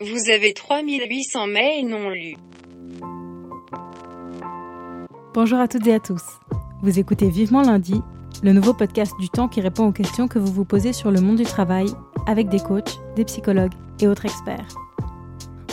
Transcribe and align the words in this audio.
Vous 0.00 0.30
avez 0.32 0.54
3800 0.54 1.48
mails 1.48 1.88
non 1.88 2.10
lus. 2.10 2.36
Bonjour 5.34 5.58
à 5.58 5.66
toutes 5.66 5.88
et 5.88 5.94
à 5.94 5.98
tous. 5.98 6.22
Vous 6.82 7.00
écoutez 7.00 7.28
Vivement 7.28 7.62
lundi, 7.62 8.00
le 8.44 8.52
nouveau 8.52 8.74
podcast 8.74 9.12
du 9.18 9.28
temps 9.28 9.48
qui 9.48 9.60
répond 9.60 9.88
aux 9.88 9.92
questions 9.92 10.28
que 10.28 10.38
vous 10.38 10.52
vous 10.52 10.64
posez 10.64 10.92
sur 10.92 11.10
le 11.10 11.20
monde 11.20 11.38
du 11.38 11.42
travail 11.42 11.88
avec 12.28 12.48
des 12.48 12.60
coachs, 12.60 13.00
des 13.16 13.24
psychologues 13.24 13.72
et 14.00 14.06
autres 14.06 14.26
experts. 14.26 14.68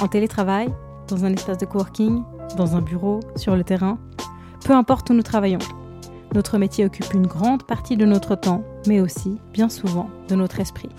En 0.02 0.08
télétravail, 0.08 0.74
dans 1.08 1.24
un 1.24 1.32
espace 1.32 1.60
de 1.60 1.68
coworking, 1.68 2.24
dans 2.58 2.76
un 2.76 2.82
bureau, 2.82 3.20
sur 3.36 3.56
le 3.56 3.64
terrain, 3.64 4.00
peu 4.66 4.74
importe 4.74 5.08
où 5.12 5.14
nous 5.14 5.22
travaillons. 5.22 5.60
Notre 6.34 6.58
métier 6.58 6.84
occupe 6.84 7.14
une 7.14 7.28
grande 7.28 7.62
partie 7.62 7.96
de 7.96 8.06
notre 8.06 8.34
temps, 8.34 8.64
mais 8.88 9.02
aussi, 9.02 9.38
bien 9.54 9.70
souvent, 9.70 10.10
de 10.30 10.34
notre 10.34 10.60
esprit. 10.60 10.90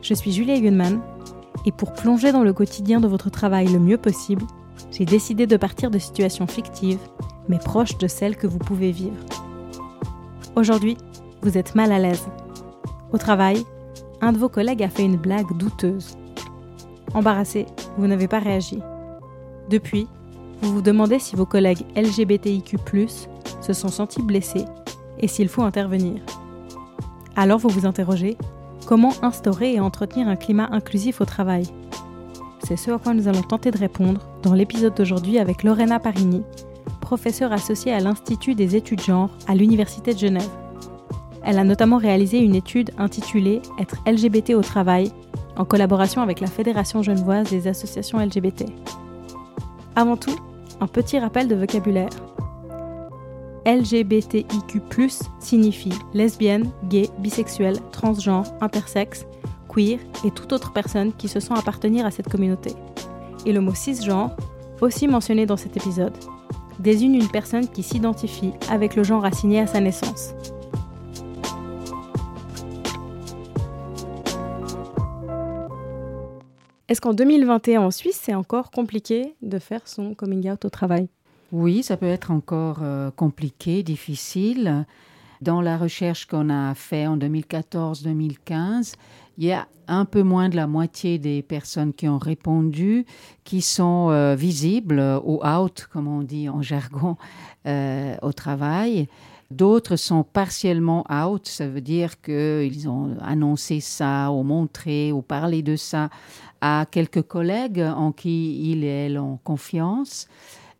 Je 0.00 0.14
suis 0.14 0.32
Julia 0.32 0.56
Yunman, 0.56 1.02
et 1.66 1.72
pour 1.72 1.92
plonger 1.92 2.32
dans 2.32 2.42
le 2.42 2.52
quotidien 2.52 3.00
de 3.00 3.08
votre 3.08 3.30
travail 3.30 3.66
le 3.68 3.78
mieux 3.78 3.98
possible, 3.98 4.44
j'ai 4.90 5.04
décidé 5.04 5.46
de 5.46 5.56
partir 5.56 5.90
de 5.90 5.98
situations 5.98 6.46
fictives, 6.46 7.00
mais 7.48 7.58
proches 7.58 7.98
de 7.98 8.08
celles 8.08 8.36
que 8.36 8.46
vous 8.46 8.58
pouvez 8.58 8.90
vivre. 8.90 9.16
Aujourd'hui, 10.56 10.96
vous 11.42 11.58
êtes 11.58 11.74
mal 11.74 11.92
à 11.92 11.98
l'aise. 11.98 12.26
Au 13.12 13.18
travail, 13.18 13.64
un 14.20 14.32
de 14.32 14.38
vos 14.38 14.48
collègues 14.48 14.82
a 14.82 14.88
fait 14.88 15.04
une 15.04 15.16
blague 15.16 15.56
douteuse. 15.56 16.16
Embarrassé, 17.14 17.66
vous 17.96 18.06
n'avez 18.06 18.28
pas 18.28 18.38
réagi. 18.38 18.80
Depuis, 19.68 20.06
vous 20.62 20.74
vous 20.74 20.82
demandez 20.82 21.18
si 21.18 21.36
vos 21.36 21.46
collègues 21.46 21.84
LGBTIQ 21.96 22.78
se 23.60 23.72
sont 23.72 23.88
sentis 23.88 24.22
blessés 24.22 24.64
et 25.18 25.28
s'il 25.28 25.48
faut 25.48 25.62
intervenir. 25.62 26.20
Alors 27.36 27.58
vous 27.58 27.68
vous 27.68 27.86
interrogez, 27.86 28.36
comment 28.90 29.12
instaurer 29.22 29.74
et 29.74 29.78
entretenir 29.78 30.26
un 30.26 30.34
climat 30.34 30.68
inclusif 30.72 31.20
au 31.20 31.24
travail 31.24 31.62
C'est 32.64 32.74
ce 32.74 32.90
à 32.90 32.98
quoi 32.98 33.14
nous 33.14 33.28
allons 33.28 33.42
tenter 33.42 33.70
de 33.70 33.78
répondre 33.78 34.20
dans 34.42 34.52
l'épisode 34.52 34.96
d'aujourd'hui 34.96 35.38
avec 35.38 35.62
Lorena 35.62 36.00
Parini, 36.00 36.42
professeure 37.00 37.52
associée 37.52 37.92
à 37.92 38.00
l'Institut 38.00 38.56
des 38.56 38.74
études 38.74 39.00
genre 39.00 39.30
à 39.46 39.54
l'Université 39.54 40.12
de 40.12 40.18
Genève. 40.18 40.50
Elle 41.44 41.60
a 41.60 41.62
notamment 41.62 41.98
réalisé 41.98 42.38
une 42.38 42.56
étude 42.56 42.90
intitulée 42.98 43.62
Être 43.78 44.02
LGBT 44.08 44.54
au 44.54 44.62
travail 44.62 45.12
en 45.56 45.64
collaboration 45.64 46.20
avec 46.20 46.40
la 46.40 46.48
Fédération 46.48 47.00
genevoise 47.00 47.48
des 47.48 47.68
associations 47.68 48.18
LGBT. 48.18 48.64
Avant 49.94 50.16
tout, 50.16 50.34
un 50.80 50.88
petit 50.88 51.20
rappel 51.20 51.46
de 51.46 51.54
vocabulaire. 51.54 52.10
LGBTIQ+, 53.66 54.82
signifie 55.38 55.92
lesbienne, 56.14 56.70
gay, 56.88 57.08
bisexuel, 57.18 57.76
transgenre, 57.92 58.46
intersexe, 58.60 59.26
queer 59.68 59.98
et 60.24 60.30
toute 60.30 60.52
autre 60.52 60.72
personne 60.72 61.12
qui 61.12 61.28
se 61.28 61.40
sent 61.40 61.54
appartenir 61.56 62.06
à 62.06 62.10
cette 62.10 62.28
communauté. 62.28 62.72
Et 63.46 63.52
le 63.52 63.60
mot 63.60 63.74
cisgenre, 63.74 64.34
aussi 64.80 65.08
mentionné 65.08 65.46
dans 65.46 65.56
cet 65.56 65.76
épisode, 65.76 66.16
désigne 66.78 67.14
une 67.14 67.28
personne 67.28 67.68
qui 67.68 67.82
s'identifie 67.82 68.52
avec 68.70 68.96
le 68.96 69.04
genre 69.04 69.24
assigné 69.24 69.60
à 69.60 69.66
sa 69.66 69.80
naissance. 69.80 70.34
Est-ce 76.88 77.00
qu'en 77.00 77.14
2021 77.14 77.82
en 77.82 77.90
Suisse, 77.92 78.18
c'est 78.20 78.34
encore 78.34 78.72
compliqué 78.72 79.36
de 79.42 79.60
faire 79.60 79.86
son 79.86 80.14
coming 80.14 80.50
out 80.50 80.64
au 80.64 80.70
travail? 80.70 81.08
Oui, 81.52 81.82
ça 81.82 81.96
peut 81.96 82.06
être 82.06 82.30
encore 82.30 82.78
euh, 82.82 83.10
compliqué, 83.10 83.82
difficile. 83.82 84.86
Dans 85.40 85.62
la 85.62 85.78
recherche 85.78 86.26
qu'on 86.26 86.50
a 86.50 86.74
fait 86.74 87.06
en 87.06 87.16
2014-2015, 87.16 88.94
il 89.38 89.44
y 89.44 89.52
a 89.52 89.66
un 89.88 90.04
peu 90.04 90.22
moins 90.22 90.48
de 90.48 90.56
la 90.56 90.66
moitié 90.66 91.18
des 91.18 91.42
personnes 91.42 91.92
qui 91.94 92.08
ont 92.08 92.18
répondu 92.18 93.06
qui 93.42 93.62
sont 93.62 94.10
euh, 94.10 94.34
visibles 94.34 95.00
ou 95.24 95.40
out, 95.44 95.88
comme 95.92 96.06
on 96.06 96.22
dit 96.22 96.48
en 96.48 96.62
jargon, 96.62 97.16
euh, 97.66 98.16
au 98.22 98.32
travail. 98.32 99.08
D'autres 99.50 99.96
sont 99.96 100.22
partiellement 100.22 101.04
out, 101.10 101.48
ça 101.48 101.66
veut 101.66 101.80
dire 101.80 102.20
qu'ils 102.20 102.88
ont 102.88 103.16
annoncé 103.20 103.80
ça 103.80 104.30
ou 104.30 104.44
montré 104.44 105.10
ou 105.10 105.22
parlé 105.22 105.62
de 105.62 105.74
ça 105.74 106.10
à 106.60 106.86
quelques 106.88 107.22
collègues 107.22 107.80
en 107.80 108.12
qui 108.12 108.70
ils 108.70 108.84
et 108.84 109.06
elles 109.06 109.18
ont 109.18 109.38
confiance. 109.42 110.28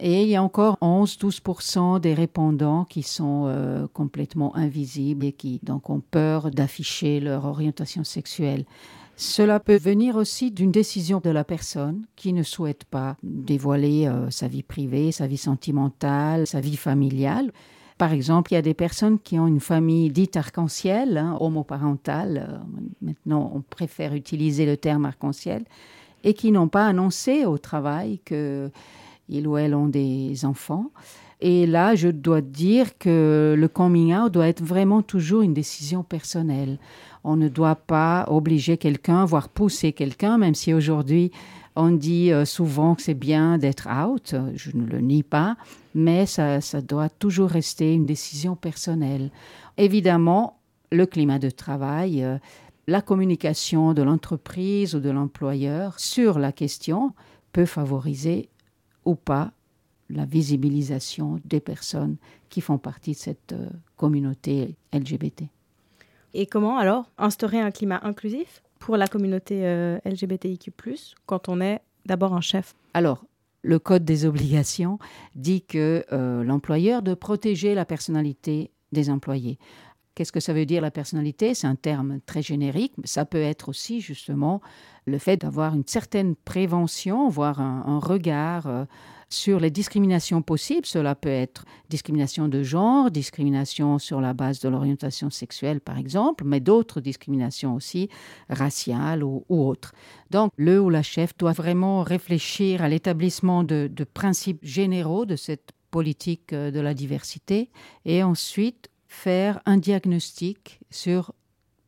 Et 0.03 0.23
il 0.23 0.29
y 0.29 0.37
a 0.37 0.43
encore 0.43 0.79
11-12% 0.81 2.01
des 2.01 2.15
répondants 2.15 2.85
qui 2.85 3.03
sont 3.03 3.45
euh, 3.47 3.87
complètement 3.93 4.57
invisibles 4.57 5.27
et 5.27 5.33
qui 5.33 5.61
donc 5.63 5.91
ont 5.91 6.01
peur 6.01 6.51
d'afficher 6.51 7.21
leur 7.21 7.45
orientation 7.45 8.03
sexuelle. 8.03 8.65
Cela 9.17 9.61
peut 9.61 9.77
venir 9.77 10.17
aussi 10.17 10.51
d'une 10.51 10.73
décision 10.73 11.21
de 11.23 11.29
la 11.29 11.45
personne 11.45 12.07
qui 12.17 12.33
ne 12.33 12.43
souhaite 12.43 12.85
pas 12.85 13.19
dévoiler 13.23 14.07
euh, 14.07 14.31
sa 14.31 14.49
vie 14.49 14.63
privée, 14.63 15.13
sa 15.13 15.27
vie 15.27 15.37
sentimentale, 15.37 16.47
sa 16.47 16.61
vie 16.61 16.79
familiale. 16.79 17.53
Par 17.99 18.15
exemple, 18.15 18.53
il 18.53 18.55
y 18.55 18.59
a 18.59 18.63
des 18.63 18.73
personnes 18.73 19.19
qui 19.19 19.39
ont 19.39 19.47
une 19.47 19.61
famille 19.61 20.09
dite 20.09 20.39
arc-en-ciel, 20.39 21.19
hein, 21.19 21.37
homoparentale. 21.41 22.49
Euh, 22.49 22.59
maintenant, 23.03 23.53
on 23.55 23.61
préfère 23.61 24.15
utiliser 24.15 24.65
le 24.65 24.79
terme 24.79 25.05
arc-en-ciel 25.05 25.65
et 26.25 26.33
qui 26.33 26.51
n'ont 26.53 26.69
pas 26.69 26.87
annoncé 26.87 27.45
au 27.45 27.59
travail 27.59 28.21
que 28.25 28.71
ils 29.31 29.47
ou 29.47 29.57
elles 29.57 29.75
ont 29.75 29.89
des 29.89 30.45
enfants. 30.45 30.91
Et 31.41 31.67
là, 31.67 31.95
je 31.95 32.09
dois 32.09 32.43
dire 32.43 32.99
que 32.99 33.55
le 33.57 33.69
coming 33.69 34.15
out 34.15 34.31
doit 34.33 34.49
être 34.49 34.63
vraiment 34.63 35.01
toujours 35.01 35.41
une 35.41 35.55
décision 35.55 36.03
personnelle. 36.03 36.79
On 37.25 37.37
ne 37.37 37.49
doit 37.49 37.77
pas 37.77 38.27
obliger 38.29 38.77
quelqu'un, 38.77 39.25
voire 39.25 39.49
pousser 39.49 39.93
quelqu'un, 39.93 40.37
même 40.37 40.55
si 40.55 40.75
aujourd'hui 40.75 41.31
on 41.77 41.91
dit 41.93 42.33
euh, 42.33 42.45
souvent 42.45 42.95
que 42.95 43.03
c'est 43.03 43.15
bien 43.15 43.57
d'être 43.57 43.89
out, 43.89 44.35
je 44.55 44.77
ne 44.77 44.85
le 44.85 45.01
nie 45.01 45.23
pas, 45.23 45.57
mais 45.95 46.27
ça, 46.27 46.61
ça 46.61 46.81
doit 46.81 47.09
toujours 47.09 47.49
rester 47.49 47.95
une 47.95 48.07
décision 48.07 48.57
personnelle. 48.57 49.31
Évidemment, 49.79 50.59
le 50.93 51.07
climat 51.07 51.39
de 51.39 51.49
travail, 51.49 52.23
euh, 52.23 52.39
la 52.87 53.01
communication 53.01 53.95
de 53.95 54.03
l'entreprise 54.03 54.95
ou 54.95 55.01
de 55.01 55.11
l'employeur 55.11 55.99
sur 56.01 56.39
la 56.39 56.53
question 56.53 57.13
peut 57.53 57.67
favoriser 57.67 58.49
ou 59.05 59.15
pas 59.15 59.53
la 60.09 60.25
visibilisation 60.25 61.41
des 61.45 61.61
personnes 61.61 62.17
qui 62.49 62.61
font 62.61 62.79
partie 62.79 63.13
de 63.13 63.17
cette 63.17 63.53
euh, 63.53 63.69
communauté 63.97 64.77
LGBT. 64.93 65.45
Et 66.35 66.47
comment 66.47 66.79
alors 66.79 67.11
instaurer 67.19 67.61
un 67.61 67.71
climat 67.71 68.01
inclusif 68.03 68.63
pour 68.79 68.97
la 68.97 69.07
communauté 69.07 69.67
euh, 69.67 69.99
LGBTIQ⁇ 70.05 70.71
quand 71.27 71.49
on 71.49 71.61
est 71.61 71.81
d'abord 72.07 72.35
un 72.35 72.41
chef? 72.41 72.75
Alors, 72.95 73.25
le 73.63 73.79
Code 73.79 74.05
des 74.05 74.25
obligations 74.25 74.99
dit 75.35 75.63
que 75.63 76.05
euh, 76.13 76.43
l'employeur 76.45 77.03
doit 77.03 77.17
protéger 77.17 77.75
la 77.75 77.85
personnalité 77.85 78.71
des 78.93 79.11
employés. 79.11 79.59
Qu'est-ce 80.21 80.33
que 80.33 80.41
ça 80.41 80.53
veut 80.53 80.67
dire 80.67 80.83
la 80.83 80.91
personnalité? 80.91 81.55
C'est 81.55 81.67
un 81.67 81.77
terme 81.77 82.21
très 82.27 82.43
générique. 82.43 82.93
Mais 82.99 83.07
ça 83.07 83.25
peut 83.25 83.41
être 83.41 83.71
aussi 83.71 84.03
justement 84.03 84.61
le 85.07 85.17
fait 85.17 85.39
d'avoir 85.39 85.75
une 85.75 85.87
certaine 85.87 86.37
prévention, 86.37 87.31
voire 87.31 87.59
un, 87.59 87.99
regard 87.99 88.67
euh, 88.67 88.85
sur 89.31 89.61
les 89.61 89.71
discriminations 89.71 90.43
possibles. 90.43 90.85
Cela 90.85 91.15
peut 91.15 91.31
être 91.31 91.65
discrimination 91.89 92.49
de 92.49 92.63
genre, 92.63 93.11
discrimination 93.11 93.99
sur 93.99 94.21
la 94.21 94.35
base 94.35 94.61
de 94.61 94.69
l'orientation 94.69 95.31
sexuelle, 95.31 95.81
par 95.81 95.97
exemple, 95.97 96.45
mais 96.45 96.61
d'autres 96.61 97.01
discriminations 97.01 97.75
aussi, 97.75 98.11
raciales 98.51 99.25
ou, 99.25 99.47
autres. 99.49 99.95
Donc, 100.29 100.53
le 100.59 100.83
ou 100.83 100.91
la 100.91 101.03
chef 101.03 101.35
doit 101.39 101.53
vraiment 101.53 102.03
réfléchir 102.03 102.83
à 102.83 102.91
l'établissement 102.91 103.65
de, 103.65 103.89
de 103.91 104.05
principes 104.05 104.63
généraux 104.63 105.25
de 105.25 105.37
cette 105.37 105.71
politique 105.91 106.53
euh, 106.53 106.71
de 106.71 106.81
la 106.81 106.93
diversité 106.93 107.71
et 108.05 108.23
ensuite 108.23 108.91
faire 109.11 109.61
un 109.67 109.77
diagnostic 109.77 110.79
sur 110.89 111.35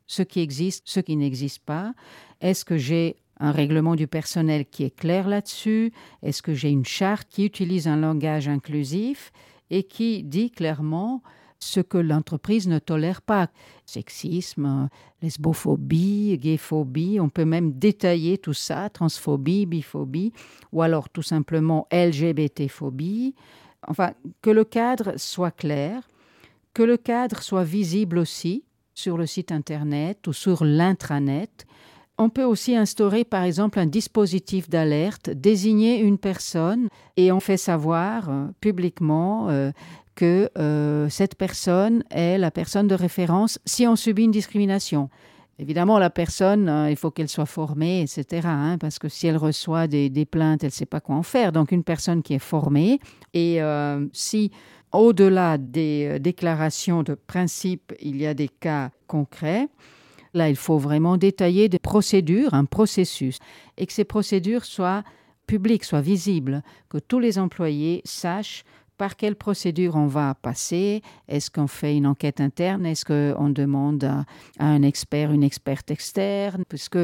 ce 0.09 0.23
qui 0.23 0.41
existe, 0.41 0.83
ce 0.87 0.99
qui 0.99 1.17
n'existe 1.17 1.61
pas. 1.65 1.95
Est-ce 2.41 2.65
que 2.65 2.77
j'ai 2.77 3.17
un 3.39 3.53
règlement 3.53 3.95
du 3.95 4.09
personnel 4.09 4.67
qui 4.67 4.83
est 4.83 4.95
clair 4.95 5.29
là-dessus? 5.29 5.93
Est-ce 6.23 6.43
que 6.43 6.53
j'ai 6.53 6.71
une 6.71 6.85
charte 6.85 7.29
qui 7.31 7.47
utilise 7.47 7.87
un 7.87 7.97
langage 7.97 8.49
inclusif 8.49 9.33
et 9.71 9.85
qui 9.85 10.25
dit 10.25 10.51
clairement 10.51 11.23
ce 11.61 11.79
que 11.79 11.97
l'entreprise 11.97 12.67
ne 12.67 12.81
tolère 12.81 13.23
pas? 13.23 13.51
Sexisme, 13.87 14.89
lesbophobie, 15.23 16.37
gayphobie, 16.39 17.21
on 17.21 17.29
peut 17.29 17.45
même 17.45 17.73
détailler 17.73 18.37
tout 18.37 18.53
ça, 18.53 18.91
transphobie, 18.91 19.67
biphobie, 19.67 20.33
ou 20.73 20.83
alors 20.83 21.09
tout 21.09 21.23
simplement 21.23 21.87
LGBTphobie. 21.93 23.37
Enfin, 23.87 24.13
que 24.43 24.51
le 24.51 24.65
cadre 24.65 25.15
soit 25.17 25.53
clair 25.53 26.03
que 26.75 26.83
le 26.83 26.97
cadre 26.97 27.43
soit 27.43 27.65
visible 27.65 28.19
aussi 28.19 28.65
sur 28.95 29.17
le 29.17 29.27
site 29.27 29.53
Internet 29.53 30.27
ou 30.27 30.33
sur 30.33 30.65
l'intranet. 30.65 31.67
On 32.19 32.29
peut 32.29 32.45
aussi 32.45 32.77
instaurer 32.77 33.25
par 33.25 33.43
exemple 33.43 33.79
un 33.79 33.87
dispositif 33.87 34.69
d'alerte, 34.69 35.31
désigner 35.31 36.01
une 36.01 36.19
personne 36.19 36.89
et 37.17 37.33
on 37.33 37.41
fait 37.41 37.57
savoir 37.57 38.29
euh, 38.29 38.47
publiquement 38.61 39.49
euh, 39.49 39.73
que 40.15 40.51
euh, 40.59 41.09
cette 41.09 41.37
personne 41.37 42.05
est 42.11 42.39
la 42.39 42.51
personne 42.51 42.87
de 42.87 42.95
référence 42.95 43.59
si 43.65 43.87
on 43.87 43.97
subit 43.97 44.25
une 44.25 44.31
discrimination. 44.31 45.09
Évidemment, 45.59 45.99
la 45.99 46.11
personne, 46.11 46.89
il 46.91 46.97
faut 46.97 47.11
qu'elle 47.11 47.29
soit 47.29 47.47
formée, 47.47 48.03
etc. 48.03 48.49
hein, 48.49 48.79
parce 48.79 48.99
que 48.99 49.09
si 49.09 49.27
elle 49.27 49.37
reçoit 49.37 49.87
des, 49.87 50.27
plaintes, 50.29 50.65
elle 50.65 50.69
ne 50.69 50.73
sait 50.73 50.87
pas 50.87 51.01
quoi 51.01 51.15
en 51.15 51.23
faire. 51.23 51.53
Donc, 51.53 51.73
une 51.73 51.85
personne 51.85 52.23
qui 52.23 52.35
est 52.35 52.41
formée, 52.41 52.99
et 53.33 53.61
si 54.13 54.51
au-delà 54.93 55.59
des 55.59 56.09
euh, 56.11 56.19
déclarations 56.19 57.03
de 57.03 57.15
principe, 57.15 57.93
il 58.01 58.21
y 58.21 58.27
a 58.27 58.35
des 58.35 58.49
cas 58.49 58.91
concrets, 59.07 59.69
là, 60.35 60.49
il 60.49 60.57
faut 60.57 60.79
vraiment 60.79 61.17
détailler 61.17 61.69
des 61.69 61.79
procédures, 61.79 62.55
un 62.55 62.65
processus, 62.65 63.39
et 63.77 63.87
que 63.87 63.93
ces 63.93 64.05
procédures 64.05 64.65
soient 64.65 65.03
publiques, 65.47 65.85
soient 65.85 66.01
visibles, 66.01 66.63
que 66.89 66.99
tous 66.99 67.19
les 67.19 67.39
employés 67.39 68.03
sachent 68.05 68.65
par 68.99 69.17
quelle 69.17 69.35
procédure 69.35 69.97
on 69.97 70.07
va 70.07 70.35
passer. 70.35 71.03
Est-ce 71.27 71.51
qu'on 71.51 71.67
fait 71.67 71.97
une 71.97 72.07
enquête 72.07 72.41
interne? 72.41 72.87
Est-ce 72.87 73.05
qu'on 73.05 73.49
demande 73.49 74.05
à, 74.05 74.25
à, 74.59 74.67
un 74.67 74.83
expert, 74.83 75.33
une 75.33 75.43
experte 75.43 75.91
externe? 75.91 76.63
Puisque 76.69 76.99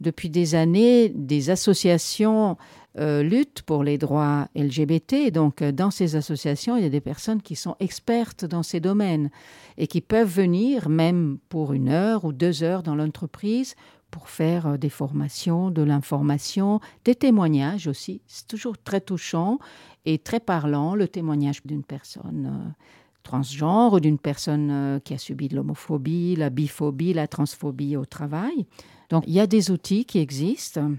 depuis 0.00 0.30
des 0.30 0.54
années, 0.54 1.10
des 1.10 1.50
associations 1.50 2.56
euh, 2.96 3.24
luttent 3.24 3.62
pour 3.62 3.82
les 3.82 3.98
droits 3.98 4.46
LGBT. 4.54 5.32
Donc, 5.32 5.62
euh, 5.62 5.72
dans 5.72 5.90
ces 5.90 6.14
associations, 6.14 6.76
il 6.76 6.84
y 6.84 6.86
a 6.86 6.90
des 6.90 7.00
personnes 7.00 7.42
qui 7.42 7.56
sont 7.56 7.74
expertes 7.80 8.44
dans 8.44 8.62
ces 8.62 8.78
domaines 8.78 9.30
et 9.78 9.88
qui 9.88 10.00
peuvent 10.00 10.32
venir, 10.32 10.88
même 10.88 11.38
pour 11.48 11.72
une 11.72 11.88
heure 11.88 12.24
ou 12.24 12.32
deux 12.32 12.62
heures 12.62 12.84
dans 12.84 12.94
l'entreprise, 12.94 13.74
pour 14.12 14.28
faire 14.28 14.68
euh, 14.68 14.76
des 14.76 14.90
formations, 14.90 15.72
de 15.72 15.82
l'information, 15.82 16.78
des 17.04 17.16
témoignages 17.16 17.88
aussi. 17.88 18.20
C'est 18.28 18.46
toujours 18.46 18.78
très 18.78 19.00
touchant 19.00 19.58
et 20.04 20.18
très 20.18 20.38
parlant, 20.38 20.94
le 20.94 21.08
témoignage 21.08 21.62
d'une 21.64 21.82
personne 21.82 22.74
transgenre 23.24 24.02
d'une 24.02 24.18
personne 24.18 25.00
qui 25.02 25.14
a 25.14 25.18
subi 25.18 25.48
de 25.48 25.56
l'homophobie, 25.56 26.36
la 26.36 26.50
biphobie, 26.50 27.14
la 27.14 27.26
transphobie 27.26 27.96
au 27.96 28.04
travail. 28.04 28.66
Donc 29.08 29.24
il 29.26 29.32
y 29.32 29.40
a 29.40 29.46
des 29.46 29.70
outils 29.70 30.04
qui 30.04 30.18
existent. 30.18 30.90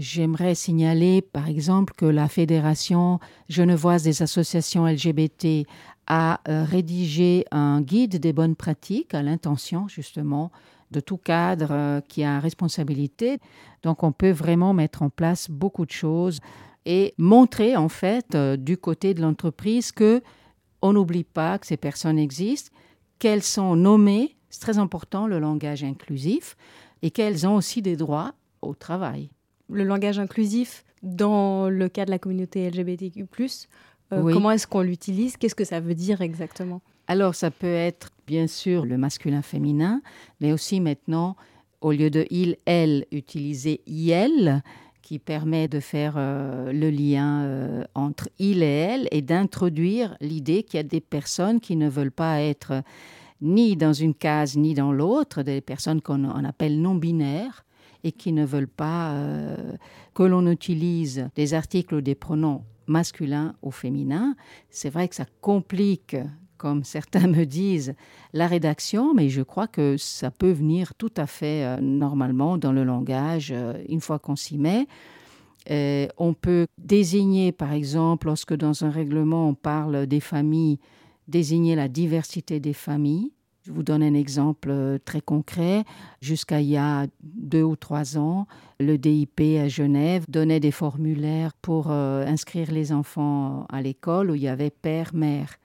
J'aimerais 0.00 0.54
signaler 0.54 1.22
par 1.22 1.48
exemple 1.48 1.92
que 1.96 2.06
la 2.06 2.28
Fédération 2.28 3.18
genevoise 3.48 4.04
des 4.04 4.22
associations 4.22 4.86
LGBT 4.86 5.66
a 6.06 6.40
euh, 6.46 6.62
rédigé 6.62 7.44
un 7.50 7.80
guide 7.80 8.20
des 8.20 8.32
bonnes 8.32 8.54
pratiques 8.54 9.12
à 9.12 9.24
l'intention 9.24 9.88
justement 9.88 10.52
de 10.92 11.00
tout 11.00 11.16
cadre 11.16 11.72
euh, 11.72 12.00
qui 12.00 12.22
a 12.22 12.38
responsabilité. 12.38 13.40
Donc 13.82 14.04
on 14.04 14.12
peut 14.12 14.30
vraiment 14.30 14.72
mettre 14.72 15.02
en 15.02 15.10
place 15.10 15.50
beaucoup 15.50 15.84
de 15.84 15.90
choses 15.90 16.38
et 16.86 17.12
montrer 17.18 17.74
en 17.76 17.88
fait 17.88 18.36
euh, 18.36 18.56
du 18.56 18.76
côté 18.76 19.14
de 19.14 19.20
l'entreprise 19.20 19.90
que 19.90 20.22
on 20.80 20.92
n'oublie 20.92 21.24
pas 21.24 21.58
que 21.58 21.66
ces 21.66 21.76
personnes 21.76 22.20
existent, 22.20 22.70
qu'elles 23.18 23.42
sont 23.42 23.74
nommées, 23.74 24.36
c'est 24.48 24.60
très 24.60 24.78
important 24.78 25.26
le 25.26 25.40
langage 25.40 25.82
inclusif, 25.82 26.56
et 27.02 27.10
qu'elles 27.10 27.48
ont 27.48 27.56
aussi 27.56 27.82
des 27.82 27.96
droits 27.96 28.34
au 28.62 28.76
travail. 28.76 29.30
Le 29.70 29.84
langage 29.84 30.18
inclusif 30.18 30.84
dans 31.02 31.68
le 31.68 31.88
cas 31.88 32.04
de 32.04 32.10
la 32.10 32.18
communauté 32.18 32.70
LGBTQ+, 32.70 33.26
euh, 34.12 34.22
oui. 34.22 34.32
comment 34.32 34.50
est-ce 34.50 34.66
qu'on 34.66 34.80
l'utilise? 34.80 35.36
Qu'est-ce 35.36 35.54
que 35.54 35.64
ça 35.64 35.80
veut 35.80 35.94
dire 35.94 36.22
exactement? 36.22 36.80
Alors 37.06 37.34
ça 37.34 37.50
peut 37.50 37.66
être 37.66 38.10
bien 38.26 38.46
sûr 38.46 38.84
le 38.84 38.98
masculin-féminin, 38.98 40.02
mais 40.40 40.52
aussi 40.52 40.80
maintenant, 40.80 41.36
au 41.80 41.92
lieu 41.92 42.10
de 42.10 42.26
il, 42.30 42.56
elle, 42.64 43.06
utiliser 43.12 43.80
IEL, 43.86 44.62
qui 45.08 45.18
permet 45.18 45.68
de 45.68 45.80
faire 45.80 46.14
euh, 46.18 46.70
le 46.70 46.90
lien 46.90 47.42
euh, 47.44 47.84
entre 47.94 48.28
il 48.38 48.62
et 48.62 48.66
elle 48.66 49.08
et 49.10 49.22
d'introduire 49.22 50.18
l'idée 50.20 50.62
qu'il 50.62 50.76
y 50.76 50.80
a 50.80 50.82
des 50.82 51.00
personnes 51.00 51.60
qui 51.60 51.76
ne 51.76 51.88
veulent 51.88 52.12
pas 52.12 52.42
être 52.42 52.82
ni 53.40 53.76
dans 53.76 53.92
une 53.92 54.14
case 54.14 54.56
ni 54.56 54.74
dans 54.74 54.92
l'autre, 54.92 55.42
des 55.42 55.60
personnes 55.60 56.00
qu'on 56.00 56.44
appelle 56.44 56.80
non-binaires 56.80 57.64
et 58.04 58.12
qui 58.12 58.32
ne 58.32 58.44
veulent 58.44 58.68
pas 58.68 59.12
euh, 59.12 59.72
que 60.14 60.22
l'on 60.22 60.46
utilise 60.50 61.28
des 61.34 61.54
articles 61.54 61.94
ou 61.94 62.00
des 62.00 62.14
pronoms 62.14 62.64
masculins 62.86 63.54
ou 63.62 63.70
féminins. 63.70 64.34
C'est 64.70 64.90
vrai 64.90 65.08
que 65.08 65.14
ça 65.14 65.26
complique 65.40 66.16
comme 66.56 66.82
certains 66.84 67.26
me 67.28 67.44
disent, 67.44 67.94
la 68.32 68.46
rédaction, 68.46 69.14
mais 69.14 69.28
je 69.28 69.42
crois 69.42 69.68
que 69.68 69.96
ça 69.96 70.30
peut 70.30 70.50
venir 70.50 70.94
tout 70.94 71.12
à 71.16 71.26
fait 71.26 71.64
euh, 71.64 71.80
normalement 71.80 72.58
dans 72.58 72.72
le 72.72 72.84
langage 72.84 73.52
euh, 73.52 73.74
une 73.88 74.00
fois 74.00 74.18
qu'on 74.18 74.36
s'y 74.36 74.58
met. 74.58 74.86
On 76.16 76.32
peut 76.32 76.66
désigner, 76.78 77.52
par 77.52 77.74
exemple, 77.74 78.28
lorsque 78.28 78.54
dans 78.54 78.84
un 78.84 78.90
règlement 78.90 79.50
on 79.50 79.54
parle 79.54 80.06
des 80.06 80.20
familles, 80.20 80.78
désigner 81.28 81.76
la 81.76 81.88
diversité 81.88 82.58
des 82.58 82.72
familles. 82.72 83.32
Je 83.62 83.72
vous 83.72 83.82
donne 83.82 84.02
un 84.02 84.14
exemple 84.14 84.70
euh, 84.70 84.98
très 85.04 85.20
concret. 85.20 85.84
Jusqu'à 86.22 86.62
il 86.62 86.68
y 86.68 86.78
a 86.78 87.06
deux 87.22 87.62
ou 87.62 87.76
trois 87.76 88.16
ans, 88.16 88.46
le 88.80 88.96
DIP 88.96 89.40
à 89.60 89.68
Genève 89.68 90.24
donnait 90.26 90.58
des 90.58 90.70
formulaires 90.70 91.52
pour 91.60 91.90
euh, 91.90 92.24
inscrire 92.26 92.72
les 92.72 92.92
enfants 92.92 93.66
à 93.68 93.82
l'école 93.82 94.30
où 94.30 94.34
il 94.34 94.42
y 94.42 94.48
avait 94.48 94.70
père-mère. 94.70 95.56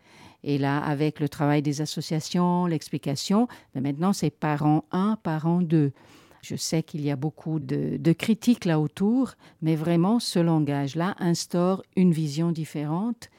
Et 0.44 0.58
là, 0.58 0.80
avec 0.80 1.22
le 1.22 1.30
travail 1.30 1.62
des 1.62 1.80
associations, 1.80 2.66
l'explication, 2.66 3.48
mais 3.74 3.80
maintenant 3.80 4.12
c'est 4.12 4.32
parent 4.32 4.84
1, 4.92 5.18
parent 5.24 5.62
2. 5.62 5.94
Je 6.42 6.58
sais 6.58 6.84
qu'il 6.84 7.00
y 7.00 7.10
a 7.10 7.16
beaucoup 7.16 7.62
de, 7.62 7.96
de, 7.96 8.12
critiques 8.12 8.66
là 8.66 8.82
autour, 8.82 9.36
mais 9.62 9.78
vraiment 9.78 10.20
ce 10.20 10.40
langage-là 10.40 11.16
instaure 11.20 11.84
une 11.96 12.12
vision 12.12 12.52
différente 12.52 13.30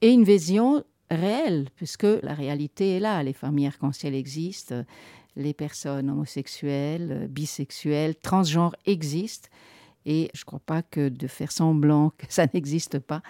et 0.00 0.10
une 0.10 0.24
vision 0.24 0.82
réelle, 1.10 1.68
puisque 1.76 2.06
la 2.22 2.34
réalité 2.34 2.96
est 2.96 3.00
là. 3.00 3.22
Les 3.22 3.32
familles 3.32 3.66
arc-en-ciel 3.66 4.14
existent, 4.14 4.84
les 5.36 5.54
personnes 5.54 6.10
homosexuelles, 6.10 7.26
bisexuelles, 7.30 8.16
transgenres 8.16 8.74
existent. 8.86 9.48
Et 10.06 10.30
je 10.34 10.42
ne 10.42 10.44
crois 10.44 10.60
pas 10.64 10.82
que 10.82 11.08
de 11.08 11.26
faire 11.26 11.52
semblant 11.52 12.10
que 12.16 12.26
ça 12.28 12.46
n'existe 12.54 12.98
pas, 12.98 13.22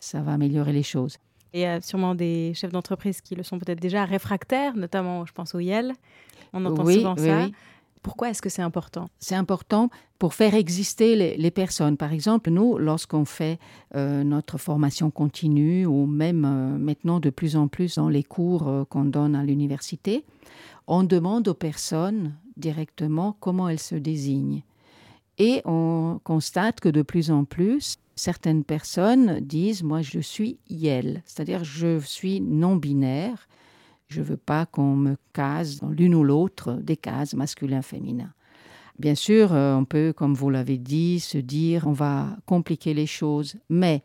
ça 0.00 0.20
va 0.20 0.32
améliorer 0.32 0.72
les 0.72 0.82
choses. 0.82 1.18
Il 1.54 1.60
y 1.60 1.64
a 1.64 1.80
sûrement 1.80 2.14
des 2.14 2.52
chefs 2.54 2.72
d'entreprise 2.72 3.20
qui 3.20 3.34
le 3.34 3.42
sont 3.42 3.58
peut-être 3.58 3.80
déjà 3.80 4.04
réfractaires, 4.04 4.76
notamment, 4.76 5.24
je 5.24 5.32
pense, 5.32 5.54
au 5.54 5.60
YEL. 5.60 5.92
On 6.52 6.64
entend 6.64 6.84
oui, 6.84 6.96
souvent 6.96 7.14
oui, 7.16 7.26
ça. 7.26 7.44
oui. 7.44 7.52
Pourquoi 8.06 8.30
est-ce 8.30 8.40
que 8.40 8.48
c'est 8.48 8.62
important? 8.62 9.08
C'est 9.18 9.34
important 9.34 9.90
pour 10.20 10.32
faire 10.32 10.54
exister 10.54 11.16
les, 11.36 11.50
personnes. 11.50 11.96
Par 11.96 12.12
exemple, 12.12 12.50
nous, 12.50 12.78
lorsqu'on 12.78 13.24
fait 13.24 13.58
euh, 13.96 14.22
notre 14.22 14.58
formation 14.58 15.10
continue 15.10 15.86
ou 15.86 16.06
même 16.06 16.44
euh, 16.44 16.78
maintenant 16.78 17.18
de 17.18 17.30
plus 17.30 17.56
en 17.56 17.66
plus 17.66 17.96
dans 17.96 18.08
les 18.08 18.22
cours 18.22 18.68
euh, 18.68 18.84
qu'on 18.84 19.06
donne 19.06 19.34
à 19.34 19.42
l'université, 19.42 20.24
on 20.86 21.02
demande 21.02 21.48
aux 21.48 21.54
personnes 21.54 22.36
directement 22.56 23.36
comment 23.40 23.68
elles 23.68 23.80
se 23.80 23.96
désignent. 23.96 24.62
Et 25.38 25.62
on 25.64 26.20
constate 26.22 26.78
que 26.78 26.88
de 26.88 27.02
plus 27.02 27.32
en 27.32 27.44
plus, 27.44 27.96
certaines 28.14 28.62
personnes 28.62 29.40
disent 29.40 29.82
moi 29.82 30.02
je 30.02 30.20
suis 30.20 30.60
YEL, 30.70 31.24
c'est-à-dire 31.26 31.64
je 31.64 31.98
suis 31.98 32.40
non 32.40 32.76
je 34.08 34.22
veux 34.22 34.36
pas 34.36 34.66
qu'on 34.66 34.96
me 34.96 35.16
case 35.32 35.80
dans 35.80 35.90
l'une 35.90 36.14
ou 36.14 36.24
l'autre 36.24 36.74
des 36.74 36.96
cases 36.96 37.34
masculin-féminin. 37.34 38.32
Bien 38.98 39.14
sûr, 39.14 39.52
euh, 39.52 39.76
on 39.76 39.84
peut, 39.84 40.14
comme 40.16 40.34
vous 40.34 40.48
l'avez 40.48 40.78
dit, 40.78 41.20
se 41.20 41.38
dire 41.38 41.86
on 41.86 41.92
va 41.92 42.36
compliquer 42.46 42.94
les 42.94 43.06
choses, 43.06 43.56
mais 43.68 44.02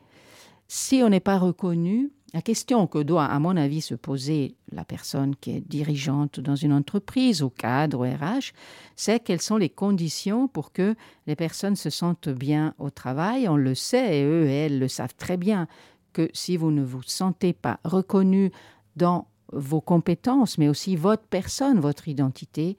si 0.67 1.01
on 1.03 1.09
n'est 1.09 1.19
pas 1.19 1.37
reconnu, 1.37 2.11
la 2.33 2.41
question 2.41 2.87
que 2.87 2.99
doit, 2.99 3.25
à 3.25 3.39
mon 3.39 3.57
avis, 3.57 3.81
se 3.81 3.95
poser 3.95 4.55
la 4.71 4.85
personne 4.85 5.35
qui 5.35 5.51
est 5.51 5.67
dirigeante 5.67 6.39
dans 6.39 6.55
une 6.55 6.71
entreprise, 6.71 7.41
au 7.41 7.49
cadre, 7.49 7.99
au 7.99 8.03
RH, 8.03 8.53
c'est 8.95 9.21
quelles 9.21 9.41
sont 9.41 9.57
les 9.57 9.69
conditions 9.69 10.47
pour 10.47 10.71
que 10.71 10.95
les 11.27 11.35
personnes 11.35 11.75
se 11.75 11.89
sentent 11.89 12.29
bien 12.29 12.73
au 12.79 12.89
travail. 12.89 13.49
On 13.49 13.57
le 13.57 13.75
sait, 13.75 14.19
et 14.19 14.23
eux 14.23 14.47
et 14.47 14.65
elles 14.65 14.79
le 14.79 14.87
savent 14.87 15.15
très 15.15 15.35
bien, 15.35 15.67
que 16.13 16.29
si 16.33 16.55
vous 16.55 16.71
ne 16.71 16.83
vous 16.83 17.03
sentez 17.03 17.51
pas 17.51 17.81
reconnu 17.83 18.51
dans 18.95 19.27
vos 19.51 19.81
compétences, 19.81 20.57
mais 20.57 20.69
aussi 20.69 20.95
votre 20.95 21.23
personne, 21.23 21.79
votre 21.79 22.07
identité, 22.07 22.77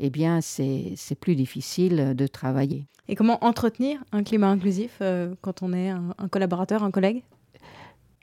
eh 0.00 0.10
bien, 0.10 0.40
c'est 0.40 1.18
plus 1.20 1.36
difficile 1.36 2.14
de 2.14 2.26
travailler. 2.26 2.86
Et 3.08 3.16
comment 3.16 3.44
entretenir 3.44 4.02
un 4.12 4.22
climat 4.22 4.48
inclusif 4.48 4.98
euh, 5.00 5.34
quand 5.42 5.62
on 5.62 5.72
est 5.72 5.90
un, 5.90 6.14
un 6.16 6.28
collaborateur, 6.28 6.82
un 6.82 6.90
collègue? 6.90 7.22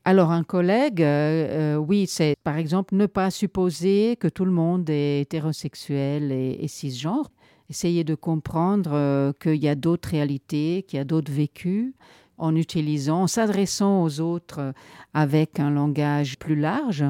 Alors 0.04 0.32
un 0.32 0.44
collègue, 0.44 1.04
euh, 1.04 1.76
euh, 1.76 1.76
oui, 1.76 2.08
c'est 2.08 2.34
par 2.44 2.58
exemple 2.58 2.96
ne 2.96 3.06
pas 3.06 3.30
supposer 3.30 4.18
que 4.20 4.28
tout 4.28 4.46
le 4.46 4.52
monde 4.52 4.90
est 4.90 5.22
hétérosexuel 5.22 6.32
et, 6.32 6.58
et 6.60 6.68
cisgenre. 6.68 7.30
Essayer 7.70 8.04
de 8.04 8.16
comprendre 8.16 8.92
euh, 8.94 9.32
qu'il 9.40 9.64
y 9.64 9.68
a 9.68 9.76
d'autres 9.76 10.10
réalités, 10.10 10.84
qu'il 10.88 10.98
y 10.98 11.00
a 11.00 11.06
d'autres 11.06 11.32
vécus, 11.32 11.94
en 12.40 12.56
utilisant, 12.56 13.22
en 13.22 13.28
s'adressant 13.28 14.02
aux 14.02 14.20
autres 14.20 14.74
avec 15.14 15.60
un 15.60 15.70
langage 15.70 16.40
plus 16.40 16.56
large. 16.56 17.06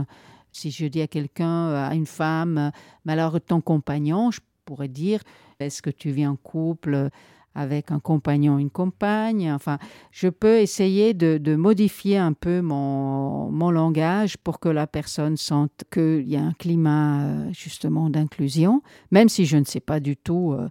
Si 0.51 0.71
je 0.71 0.85
dis 0.85 1.01
à 1.01 1.07
quelqu'un, 1.07 1.73
à 1.73 1.93
une 1.93 2.05
femme, 2.05 2.71
mais 3.05 3.13
alors 3.13 3.39
ton 3.39 3.61
compagnon, 3.61 4.31
je 4.31 4.39
pourrais 4.65 4.87
dire, 4.87 5.21
est-ce 5.59 5.81
que 5.81 5.89
tu 5.89 6.11
vis 6.11 6.27
en 6.27 6.35
couple 6.35 7.09
avec 7.55 7.91
un 7.91 7.99
compagnon, 7.99 8.57
une 8.57 8.69
compagne? 8.69 9.51
Enfin, 9.51 9.77
je 10.11 10.27
peux 10.27 10.59
essayer 10.59 11.13
de, 11.13 11.55
modifier 11.55 12.17
un 12.17 12.33
peu 12.33 12.61
mon, 12.61 13.71
langage 13.71 14.37
pour 14.37 14.59
que 14.59 14.69
la 14.69 14.87
personne 14.87 15.37
sente 15.37 15.83
qu'il 15.91 16.27
y 16.27 16.35
a 16.35 16.41
un 16.41 16.53
climat 16.53 17.23
euh, 17.23 17.49
justement 17.53 18.09
d'inclusion, 18.09 18.81
même 19.11 19.29
si 19.29 19.45
je 19.45 19.55
ne 19.55 19.63
sais 19.63 19.79
pas 19.79 20.01
du 20.01 20.17
tout 20.17 20.51
euh, 20.51 20.67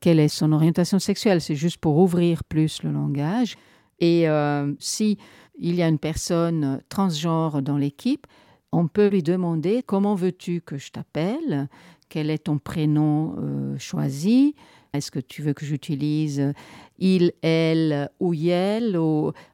quelle 0.00 0.20
est 0.20 0.28
son 0.28 0.52
orientation 0.52 0.98
sexuelle. 0.98 1.40
C'est 1.40 1.56
juste 1.56 1.78
pour 1.78 1.98
ouvrir 1.98 2.44
plus 2.44 2.82
le 2.82 2.92
langage. 2.92 3.56
Et 3.98 4.28
euh, 4.28 4.72
si 4.78 5.18
il 5.58 5.74
y 5.74 5.82
a 5.82 5.88
une 5.88 5.98
personne 5.98 6.80
transgenre 6.88 7.62
dans 7.62 7.76
l'équipe, 7.76 8.26
on 8.74 8.88
peut 8.88 9.08
lui 9.08 9.22
demander 9.22 9.82
comment 9.84 10.14
veux-tu 10.14 10.60
que 10.60 10.76
je 10.76 10.90
t'appelle, 10.90 11.68
quel 12.08 12.30
est 12.30 12.44
ton 12.44 12.58
prénom 12.58 13.36
choisi, 13.78 14.54
est-ce 14.92 15.10
que 15.10 15.18
tu 15.18 15.42
veux 15.42 15.54
que 15.54 15.64
j'utilise 15.64 16.52
il, 16.98 17.32
elle 17.42 18.08
ou 18.20 18.34
yel. 18.34 18.98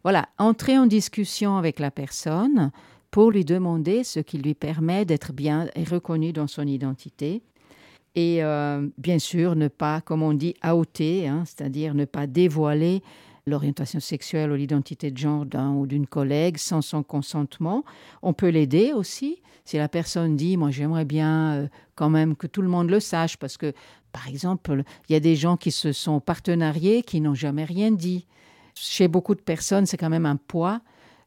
Voilà, 0.02 0.28
entrer 0.38 0.78
en 0.78 0.86
discussion 0.86 1.56
avec 1.56 1.78
la 1.78 1.90
personne 1.90 2.70
pour 3.10 3.30
lui 3.30 3.44
demander 3.44 4.04
ce 4.04 4.20
qui 4.20 4.38
lui 4.38 4.54
permet 4.54 5.04
d'être 5.04 5.32
bien 5.32 5.68
reconnu 5.90 6.32
dans 6.32 6.46
son 6.46 6.66
identité. 6.66 7.42
Et 8.14 8.42
euh, 8.42 8.88
bien 8.98 9.18
sûr, 9.18 9.54
ne 9.56 9.68
pas, 9.68 10.00
comme 10.00 10.22
on 10.22 10.34
dit, 10.34 10.54
outer, 10.64 11.28
hein, 11.28 11.44
c'est-à-dire 11.46 11.94
ne 11.94 12.04
pas 12.04 12.26
dévoiler 12.26 13.02
l'orientation 13.46 14.00
sexuelle 14.00 14.50
ou 14.50 14.54
l'identité 14.54 15.10
de 15.10 15.18
genre 15.18 15.46
d'un 15.46 15.72
ou 15.72 15.86
d'une 15.86 16.06
collègue 16.06 16.58
sans 16.58 16.82
son 16.82 17.02
consentement. 17.02 17.84
On 18.22 18.32
peut 18.32 18.48
l'aider 18.48 18.92
aussi. 18.92 19.42
Si 19.64 19.76
la 19.76 19.88
personne 19.88 20.36
dit, 20.36 20.56
moi 20.56 20.70
j'aimerais 20.70 21.04
bien 21.04 21.52
euh, 21.52 21.68
quand 21.94 22.10
même 22.10 22.36
que 22.36 22.46
tout 22.46 22.62
le 22.62 22.68
monde 22.68 22.90
le 22.90 23.00
sache, 23.00 23.36
parce 23.36 23.56
que 23.56 23.72
par 24.12 24.28
exemple, 24.28 24.82
il 25.08 25.12
y 25.12 25.16
a 25.16 25.20
des 25.20 25.36
gens 25.36 25.56
qui 25.56 25.70
se 25.70 25.92
sont 25.92 26.20
partenariés 26.20 27.02
qui 27.02 27.20
n'ont 27.20 27.34
jamais 27.34 27.64
rien 27.64 27.90
dit. 27.90 28.26
Chez 28.74 29.08
beaucoup 29.08 29.34
de 29.34 29.40
personnes, 29.40 29.86
c'est 29.86 29.96
quand 29.96 30.10
même 30.10 30.26
un 30.26 30.36
poids 30.36 30.80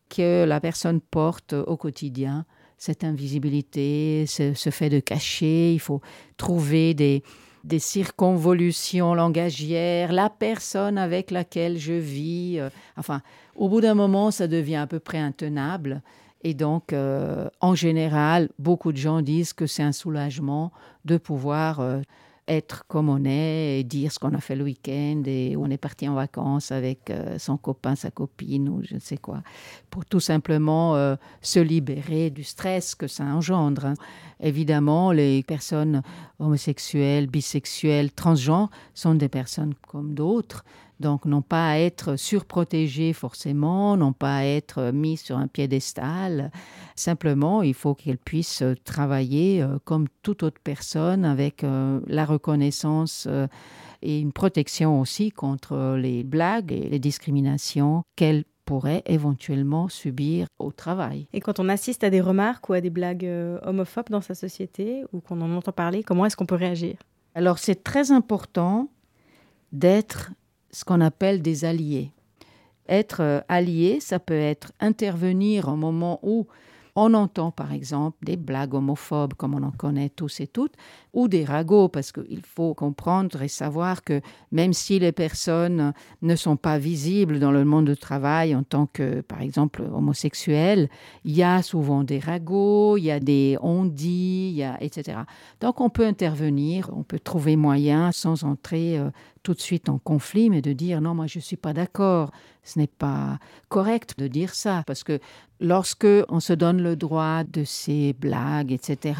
que 0.09 0.43
la 0.45 0.59
personne 0.59 0.99
porte 0.99 1.53
au 1.53 1.77
quotidien, 1.77 2.45
cette 2.77 3.03
invisibilité, 3.03 4.25
ce, 4.27 4.69
fait 4.69 4.89
de 4.89 4.99
cacher. 4.99 5.73
Il 5.73 5.79
faut 5.79 6.01
trouver 6.37 6.93
des, 6.93 7.23
des 7.63 7.79
circonvolutions 7.79 9.13
langagières, 9.13 10.11
la 10.11 10.29
personne 10.29 10.97
avec 10.97 11.31
laquelle 11.31 11.77
je 11.77 11.93
vis. 11.93 12.59
Euh, 12.59 12.69
enfin, 12.97 13.21
au 13.55 13.69
bout 13.69 13.81
d'un 13.81 13.93
moment, 13.93 14.31
ça 14.31 14.47
devient 14.47 14.77
à 14.77 14.87
peu 14.87 14.99
près 14.99 15.19
intenable. 15.19 16.01
Et 16.43 16.53
donc, 16.53 16.91
euh, 16.91 17.49
en 17.61 17.73
général, 17.73 18.49
beaucoup 18.59 18.91
de 18.91 18.97
gens 18.97 19.21
disent 19.21 19.53
que 19.53 19.65
c'est 19.65 19.83
un 19.83 19.93
soulagement 19.93 20.71
de 21.05 21.17
pouvoir 21.17 21.79
euh, 21.79 22.01
être 22.47 22.85
comme 22.87 23.09
on 23.09 23.23
est 23.25 23.79
et 23.79 23.83
dire 23.83 24.11
ce 24.11 24.19
qu'on 24.19 24.33
a 24.33 24.39
fait 24.39 24.55
le 24.55 24.63
week-end 24.63 25.23
et 25.25 25.55
on 25.57 25.69
est 25.69 25.77
parti 25.77 26.07
en 26.07 26.15
vacances 26.15 26.71
avec 26.71 27.09
euh, 27.09 27.37
son 27.39 27.57
copain, 27.57 27.95
sa 27.95 28.11
copine 28.11 28.69
ou 28.69 28.81
je 28.83 28.95
ne 28.95 28.99
sais 28.99 29.17
quoi, 29.17 29.41
pour 29.89 30.05
tout 30.05 30.19
simplement 30.19 30.95
euh, 30.95 31.15
se 31.41 31.59
libérer 31.59 32.29
du 32.29 32.43
stress 32.43 32.95
que 32.95 33.07
ça 33.07 33.23
engendre. 33.23 33.85
Hein. 33.85 33.93
Évidemment, 34.39 35.11
les 35.11 35.43
personnes 35.43 36.01
homosexuelles, 36.39 37.27
bisexuelles, 37.27 38.11
transgenres 38.11 38.69
sont 38.93 39.15
des 39.15 39.29
personnes 39.29 39.73
comme 39.87 40.13
d'autres 40.13 40.65
donc, 41.03 41.25
non 41.25 41.41
pas 41.41 41.71
à 41.71 41.77
être 41.77 42.15
surprotégé 42.15 43.11
forcément, 43.11 43.97
non 43.97 44.13
pas 44.13 44.37
à 44.37 44.43
être 44.45 44.91
mis 44.91 45.17
sur 45.17 45.37
un 45.37 45.47
piédestal. 45.47 46.49
Simplement, 46.95 47.61
il 47.61 47.73
faut 47.73 47.93
qu'elle 47.93 48.17
puisse 48.17 48.63
travailler 48.85 49.61
euh, 49.61 49.79
comme 49.83 50.07
toute 50.21 50.43
autre 50.43 50.61
personne 50.63 51.25
avec 51.25 51.65
euh, 51.65 51.99
la 52.07 52.23
reconnaissance 52.23 53.27
euh, 53.29 53.47
et 54.01 54.19
une 54.19 54.31
protection 54.31 55.01
aussi 55.01 55.31
contre 55.31 55.97
les 55.97 56.23
blagues 56.23 56.71
et 56.71 56.87
les 56.87 56.99
discriminations 56.99 58.03
qu'elle 58.15 58.45
pourrait 58.63 59.03
éventuellement 59.05 59.89
subir 59.89 60.47
au 60.57 60.71
travail. 60.71 61.27
Et 61.33 61.41
quand 61.41 61.59
on 61.59 61.67
assiste 61.67 62.05
à 62.05 62.09
des 62.09 62.21
remarques 62.21 62.69
ou 62.69 62.73
à 62.73 62.79
des 62.79 62.89
blagues 62.89 63.29
homophobes 63.63 64.09
dans 64.09 64.21
sa 64.21 64.35
société 64.35 65.03
ou 65.11 65.19
qu'on 65.19 65.41
en 65.41 65.51
entend 65.53 65.73
parler, 65.73 66.01
comment 66.01 66.25
est-ce 66.25 66.37
qu'on 66.37 66.45
peut 66.45 66.55
réagir? 66.55 66.95
Alors 67.35 67.59
c'est 67.59 67.83
très 67.83 68.11
important 68.11 68.89
d'être 69.73 70.31
ce 70.73 70.83
qu'on 70.83 70.99
appelle 70.99 71.41
des 71.41 71.63
alliés. 71.63 72.11
Être 72.89 73.21
euh, 73.21 73.39
allié, 73.47 73.99
ça 74.01 74.19
peut 74.19 74.33
être 74.33 74.73
intervenir 74.81 75.69
au 75.69 75.77
moment 75.77 76.19
où 76.23 76.47
on 76.95 77.13
entend 77.13 77.51
par 77.51 77.73
exemple 77.73 78.17
des 78.23 78.37
blagues 78.37 78.73
homophobes 78.73 79.33
comme 79.33 79.55
on 79.55 79.63
en 79.63 79.71
connaît 79.71 80.09
tous 80.09 80.39
et 80.41 80.47
toutes, 80.47 80.73
ou 81.13 81.27
des 81.27 81.43
ragots, 81.43 81.87
parce 81.87 82.11
qu'il 82.11 82.41
faut 82.41 82.73
comprendre 82.73 83.41
et 83.41 83.47
savoir 83.47 84.03
que 84.03 84.21
même 84.51 84.73
si 84.73 84.99
les 84.99 85.11
personnes 85.11 85.93
ne 86.21 86.35
sont 86.35 86.55
pas 86.55 86.77
visibles 86.77 87.39
dans 87.39 87.51
le 87.51 87.65
monde 87.65 87.89
du 87.89 87.97
travail 87.97 88.55
en 88.55 88.63
tant 88.63 88.85
que, 88.85 89.21
par 89.21 89.41
exemple, 89.41 89.83
homosexuels, 89.93 90.89
il 91.23 91.35
y 91.35 91.43
a 91.43 91.61
souvent 91.61 92.03
des 92.03 92.19
ragots, 92.19 92.97
il 92.97 93.05
y 93.05 93.11
a 93.11 93.19
des 93.19 93.57
on-dit, 93.61 94.63
etc. 94.79 95.19
Donc 95.61 95.81
on 95.81 95.89
peut 95.89 96.05
intervenir, 96.05 96.89
on 96.95 97.03
peut 97.03 97.19
trouver 97.19 97.55
moyen 97.55 98.11
sans 98.11 98.43
entrer 98.43 98.99
euh, 98.99 99.09
tout 99.43 99.53
de 99.53 99.61
suite 99.61 99.89
en 99.89 99.99
conflit, 99.99 100.49
mais 100.49 100.61
de 100.61 100.73
dire 100.73 101.01
non, 101.01 101.13
moi 101.13 101.27
je 101.27 101.39
ne 101.39 101.43
suis 101.43 101.57
pas 101.57 101.73
d'accord. 101.73 102.31
Ce 102.63 102.79
n'est 102.79 102.87
pas 102.87 103.39
correct 103.69 104.15
de 104.17 104.27
dire 104.27 104.55
ça, 104.55 104.83
parce 104.87 105.03
que 105.03 105.19
lorsque 105.59 106.07
on 106.29 106.39
se 106.39 106.53
donne 106.53 106.81
le 106.81 106.95
droit 106.95 107.43
de 107.43 107.63
ces 107.63 108.13
blagues, 108.13 108.71
etc., 108.71 109.19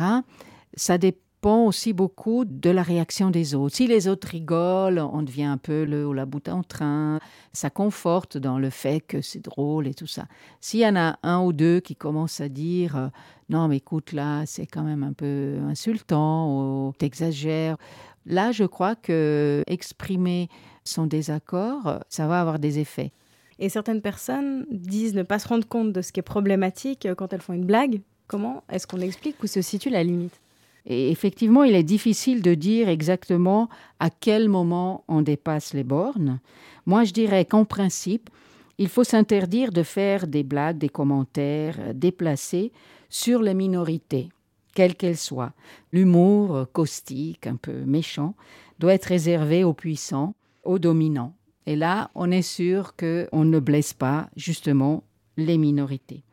ça 0.75 0.97
dépend 0.97 1.65
aussi 1.65 1.91
beaucoup 1.91 2.45
de 2.45 2.69
la 2.69 2.83
réaction 2.83 3.29
des 3.29 3.53
autres. 3.53 3.75
Si 3.75 3.85
les 3.85 4.07
autres 4.07 4.29
rigolent, 4.29 5.09
on 5.11 5.23
devient 5.23 5.43
un 5.43 5.57
peu 5.57 5.83
le 5.83 6.07
ou 6.07 6.13
la 6.13 6.25
bout 6.25 6.47
en 6.47 6.63
train. 6.63 7.19
Ça 7.51 7.69
conforte 7.69 8.37
dans 8.37 8.57
le 8.57 8.69
fait 8.69 9.01
que 9.01 9.21
c'est 9.21 9.43
drôle 9.43 9.87
et 9.87 9.93
tout 9.93 10.07
ça. 10.07 10.25
S'il 10.61 10.79
y 10.79 10.87
en 10.87 10.95
a 10.95 11.19
un 11.21 11.41
ou 11.41 11.51
deux 11.51 11.81
qui 11.81 11.97
commencent 11.97 12.39
à 12.39 12.47
dire 12.47 12.95
euh, 12.95 13.07
non, 13.49 13.67
mais 13.67 13.77
écoute, 13.77 14.13
là, 14.13 14.45
c'est 14.45 14.65
quand 14.65 14.83
même 14.83 15.03
un 15.03 15.13
peu 15.13 15.59
insultant 15.67 16.87
ou 16.87 16.93
t'exagères, 16.97 17.77
là, 18.25 18.51
je 18.51 18.63
crois 18.63 18.95
que 18.95 19.63
exprimer 19.67 20.49
son 20.83 21.05
désaccord, 21.05 21.99
ça 22.09 22.27
va 22.27 22.39
avoir 22.41 22.59
des 22.59 22.79
effets. 22.79 23.11
Et 23.59 23.69
certaines 23.69 24.01
personnes 24.01 24.65
disent 24.71 25.13
ne 25.13 25.23
pas 25.23 25.39
se 25.39 25.47
rendre 25.47 25.67
compte 25.67 25.93
de 25.93 26.01
ce 26.01 26.11
qui 26.11 26.19
est 26.19 26.23
problématique 26.23 27.07
quand 27.17 27.33
elles 27.33 27.41
font 27.41 27.53
une 27.53 27.65
blague. 27.65 28.01
Comment 28.27 28.63
est-ce 28.69 28.87
qu'on 28.87 28.99
explique 28.99 29.41
où 29.43 29.47
se 29.47 29.61
situe 29.61 29.89
la 29.89 30.03
limite? 30.03 30.39
Et 30.85 31.11
effectivement, 31.11 31.63
il 31.63 31.75
est 31.75 31.83
difficile 31.83 32.41
de 32.41 32.55
dire 32.55 32.89
exactement 32.89 33.69
à 33.99 34.09
quel 34.09 34.49
moment 34.49 35.03
on 35.07 35.21
dépasse 35.21 35.73
les 35.73 35.83
bornes. 35.83 36.39
Moi, 36.85 37.05
je 37.05 37.13
dirais 37.13 37.45
qu'en 37.45 37.63
principe, 37.63 38.29
il 38.77 38.89
faut 38.89 39.03
s'interdire 39.03 39.71
de 39.71 39.83
faire 39.83 40.27
des 40.27 40.43
blagues, 40.43 40.77
des 40.77 40.89
commentaires 40.89 41.93
déplacés 41.93 42.71
sur 43.09 43.41
les 43.41 43.53
minorités, 43.53 44.29
quelles 44.73 44.95
qu'elles 44.95 45.17
soient. 45.17 45.53
L'humour 45.91 46.55
euh, 46.55 46.65
caustique, 46.65 47.47
un 47.47 47.55
peu 47.55 47.83
méchant, 47.85 48.35
doit 48.79 48.93
être 48.93 49.05
réservé 49.05 49.63
aux 49.63 49.73
puissants, 49.73 50.35
aux 50.63 50.79
dominants. 50.79 51.35
Et 51.65 51.75
là, 51.75 52.11
on 52.15 52.31
est 52.31 52.41
sûr 52.41 52.95
qu'on 52.95 53.45
ne 53.45 53.59
blesse 53.59 53.93
pas 53.93 54.29
justement 54.35 55.03
les 55.37 55.57
minorités 55.57 56.23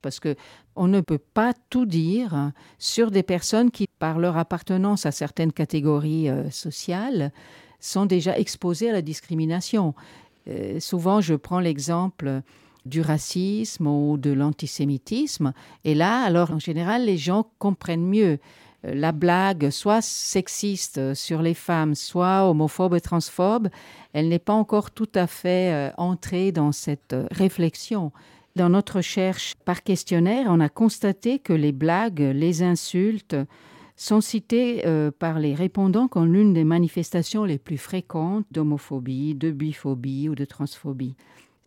parce 0.00 0.20
que 0.20 0.36
on 0.76 0.86
ne 0.86 1.00
peut 1.00 1.18
pas 1.18 1.52
tout 1.70 1.86
dire 1.86 2.52
sur 2.78 3.10
des 3.10 3.22
personnes 3.22 3.70
qui, 3.70 3.86
par 3.98 4.18
leur 4.18 4.36
appartenance 4.36 5.06
à 5.06 5.12
certaines 5.12 5.52
catégories 5.52 6.28
euh, 6.28 6.50
sociales, 6.50 7.32
sont 7.80 8.06
déjà 8.06 8.38
exposées 8.38 8.90
à 8.90 8.92
la 8.92 9.02
discrimination. 9.02 9.94
Euh, 10.48 10.80
souvent, 10.80 11.20
je 11.20 11.34
prends 11.34 11.60
l'exemple 11.60 12.42
du 12.86 13.00
racisme 13.00 13.86
ou 13.86 14.16
de 14.16 14.30
l'antisémitisme, 14.30 15.52
et 15.84 15.94
là, 15.94 16.22
alors 16.22 16.52
en 16.52 16.58
général, 16.58 17.04
les 17.04 17.16
gens 17.16 17.50
comprennent 17.58 18.06
mieux 18.06 18.38
euh, 18.84 18.94
la 18.94 19.12
blague, 19.12 19.70
soit 19.70 20.02
sexiste 20.02 21.14
sur 21.14 21.42
les 21.42 21.54
femmes, 21.54 21.94
soit 21.94 22.48
homophobe 22.48 22.94
et 22.94 23.00
transphobe, 23.00 23.68
elle 24.12 24.28
n'est 24.28 24.38
pas 24.38 24.52
encore 24.52 24.90
tout 24.90 25.10
à 25.14 25.26
fait 25.26 25.92
entrée 25.96 26.52
dans 26.52 26.72
cette 26.72 27.14
réflexion. 27.30 28.12
Dans 28.56 28.70
notre 28.70 28.96
recherche 28.96 29.54
par 29.64 29.84
questionnaire, 29.84 30.46
on 30.48 30.58
a 30.58 30.68
constaté 30.68 31.38
que 31.38 31.52
les 31.52 31.70
blagues, 31.70 32.32
les 32.34 32.64
insultes 32.64 33.36
sont 33.94 34.20
citées 34.20 34.86
euh, 34.86 35.10
par 35.10 35.38
les 35.38 35.54
répondants 35.54 36.08
comme 36.08 36.32
l'une 36.32 36.54
des 36.54 36.64
manifestations 36.64 37.44
les 37.44 37.58
plus 37.58 37.78
fréquentes 37.78 38.46
d'homophobie, 38.50 39.34
de 39.34 39.50
biphobie 39.50 40.28
ou 40.28 40.34
de 40.34 40.44
transphobie. 40.44 41.14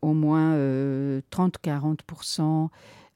Au 0.01 0.13
moins 0.13 0.55
30-40% 0.55 2.41
euh, 2.41 2.67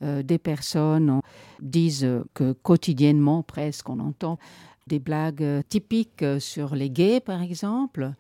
euh, 0.03 0.23
des 0.23 0.37
personnes 0.37 1.21
disent 1.61 2.07
que 2.33 2.51
quotidiennement, 2.51 3.43
presque, 3.43 3.89
on 3.89 3.99
entend 3.99 4.37
des 4.87 4.99
blagues 4.99 5.63
typiques 5.67 6.25
sur 6.39 6.75
les 6.75 6.89
gays, 6.89 7.19
par 7.19 7.41
exemple, 7.41 8.13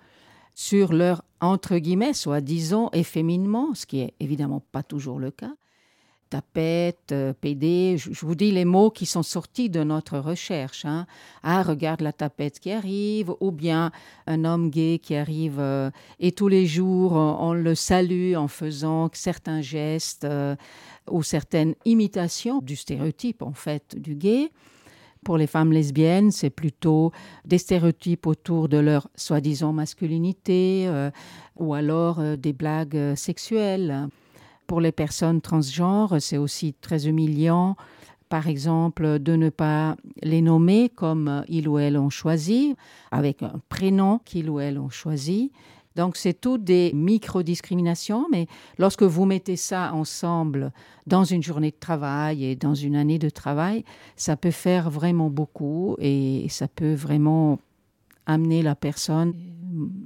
sur 0.55 0.93
leur, 0.93 1.23
entre 1.41 1.77
guillemets, 1.77 2.13
soi-disant 2.13 2.89
efféminement, 2.93 3.75
ce 3.75 3.85
qui 3.85 3.99
est 3.99 4.13
évidemment 4.19 4.63
pas 4.71 4.81
toujours 4.81 5.19
le 5.19 5.31
cas. 5.31 5.53
Tapette, 6.29 7.11
euh, 7.11 7.33
PD, 7.33 7.97
je, 7.97 8.25
vous 8.25 8.35
dis 8.35 8.51
les 8.51 8.65
mots 8.65 8.89
qui 8.89 9.05
sont 9.05 9.23
sortis 9.23 9.69
de 9.69 9.83
notre 9.83 10.17
recherche. 10.19 10.85
hein. 10.85 11.05
Ah, 11.43 11.63
regarde 11.63 12.01
la 12.01 12.13
tapette 12.13 12.59
qui 12.59 12.71
arrive, 12.71 13.33
ou 13.39 13.51
bien 13.51 13.91
un 14.27 14.45
homme 14.45 14.69
gay 14.69 14.99
qui 15.01 15.15
arrive 15.15 15.59
euh, 15.59 15.91
et 16.19 16.31
tous 16.31 16.47
les 16.47 16.65
jours 16.65 17.13
on, 17.13 17.49
on 17.49 17.53
le 17.53 17.75
salue 17.75 18.35
en 18.35 18.47
faisant 18.47 19.09
certains 19.13 19.61
gestes 19.61 20.25
euh, 20.25 20.55
ou 21.09 21.23
certaines 21.23 21.75
imitations 21.85 22.59
du 22.59 22.75
stéréotype 22.75 23.41
en 23.41 23.53
fait 23.53 23.95
du 23.95 24.15
gay. 24.15 24.51
Pour 25.25 25.37
les 25.39 25.47
femmes 25.47 25.71
lesbiennes, 25.71 26.29
c'est 26.29 26.51
plutôt 26.51 27.11
des 27.45 27.57
stéréotypes 27.57 28.27
autour 28.27 28.69
de 28.69 28.77
leur 28.77 29.09
soi-disant 29.15 29.73
masculinité 29.73 30.85
euh, 30.87 31.09
ou 31.55 31.73
alors 31.73 32.19
euh, 32.19 32.35
des 32.35 32.53
blagues 32.53 32.95
euh, 32.95 33.15
sexuelles. 33.15 34.07
Pour 34.67 34.81
les 34.81 34.91
personnes 34.91 35.41
transgenres, 35.41 36.15
c'est 36.19 36.37
aussi 36.37 36.73
très 36.73 37.07
humiliant, 37.07 37.75
par 38.29 38.47
exemple, 38.47 39.19
de 39.19 39.35
ne 39.35 39.49
pas 39.49 39.95
les 40.23 40.41
nommer 40.41 40.89
comme 40.89 41.43
ils 41.47 41.67
ou 41.67 41.77
elles 41.77 41.97
ont 41.97 42.09
choisi, 42.09 42.75
avec 43.11 43.43
un 43.43 43.61
prénom 43.69 44.19
qu'ils 44.25 44.49
ou 44.49 44.59
elles 44.59 44.79
ont 44.79 44.89
choisi. 44.89 45.51
Donc, 45.95 46.17
c'est 46.17 46.33
toutes 46.33 46.63
des 46.63 46.91
micro-discriminations, 46.93 48.25
mais 48.31 48.47
lorsque 48.77 49.03
vous 49.03 49.25
mettez 49.25 49.55
ça 49.55 49.93
ensemble 49.93 50.73
dans 51.07 51.23
une 51.23 51.41
journée 51.41 51.71
de 51.71 51.79
travail 51.79 52.43
et 52.43 52.55
dans 52.55 52.75
une 52.75 52.95
année 52.95 53.19
de 53.19 53.29
travail, 53.29 53.85
ça 54.17 54.35
peut 54.35 54.51
faire 54.51 54.89
vraiment 54.89 55.29
beaucoup 55.29 55.95
et 55.99 56.47
ça 56.49 56.67
peut 56.67 56.93
vraiment 56.93 57.59
amener 58.25 58.61
la 58.61 58.75
personne 58.75 59.33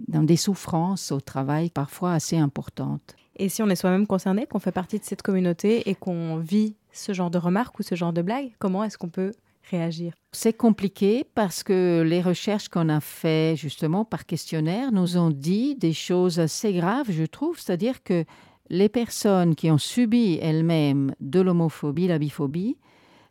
dans 0.08 0.24
des 0.24 0.38
souffrances 0.38 1.12
au 1.12 1.20
travail 1.20 1.70
parfois 1.70 2.14
assez 2.14 2.38
importantes. 2.38 3.16
Et 3.36 3.48
si 3.50 3.64
on 3.64 3.70
est 3.70 3.76
soi-même 3.76 4.08
concerné, 4.08 4.46
qu'on 4.46 4.60
fait 4.60 4.72
partie 4.72 5.00
de 5.00 5.04
cette 5.06 5.22
communauté 5.22 5.90
et 5.90 5.96
qu'on 5.96 6.38
vit 6.38 6.76
ce 6.92 7.14
genre 7.14 7.32
de 7.32 7.38
remarques 7.38 7.80
ou 7.80 7.84
ce 7.84 7.96
genre 7.96 8.12
de 8.14 8.22
blagues, 8.22 8.52
comment 8.60 8.84
est-ce 8.84 8.98
qu'on 8.98 9.10
peut 9.10 9.32
réagir? 9.70 10.14
C'est 10.32 10.54
compliqué 10.54 11.26
parce 11.36 11.64
que 11.64 12.04
les 12.06 12.22
recherches 12.22 12.68
qu'on 12.68 12.90
a 12.90 13.00
fait 13.00 13.56
justement 13.56 14.04
par 14.04 14.26
questionnaire 14.26 14.92
nous 14.92 15.18
ont 15.18 15.30
dit 15.30 15.76
des 15.76 15.94
choses 15.94 16.40
assez 16.40 16.74
graves, 16.74 17.12
je 17.12 17.24
trouve, 17.24 17.60
c'est-à-dire 17.60 18.04
que 18.04 18.26
les 18.70 18.90
personnes 18.90 19.56
qui 19.56 19.72
ont 19.72 19.78
subi 19.78 20.38
elles-mêmes 20.42 21.16
de 21.20 21.40
l'homophobie, 21.40 22.08
la 22.08 22.20
biphobie, 22.20 22.78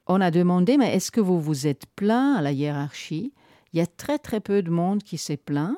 on 0.06 0.20
a 0.20 0.30
demandé, 0.30 0.78
mais 0.78 0.94
est-ce 0.94 1.10
que 1.10 1.20
vous 1.20 1.40
vous 1.40 1.66
êtes 1.66 1.84
plaint 1.94 2.38
à 2.38 2.42
la 2.42 2.52
hiérarchie? 2.52 3.32
Il 3.72 3.78
y 3.78 3.82
a 3.82 3.86
très 3.86 4.18
très 4.18 4.40
peu 4.40 4.62
de 4.62 4.70
monde 4.70 5.02
qui 5.02 5.18
s'est 5.18 5.36
plaint. 5.36 5.76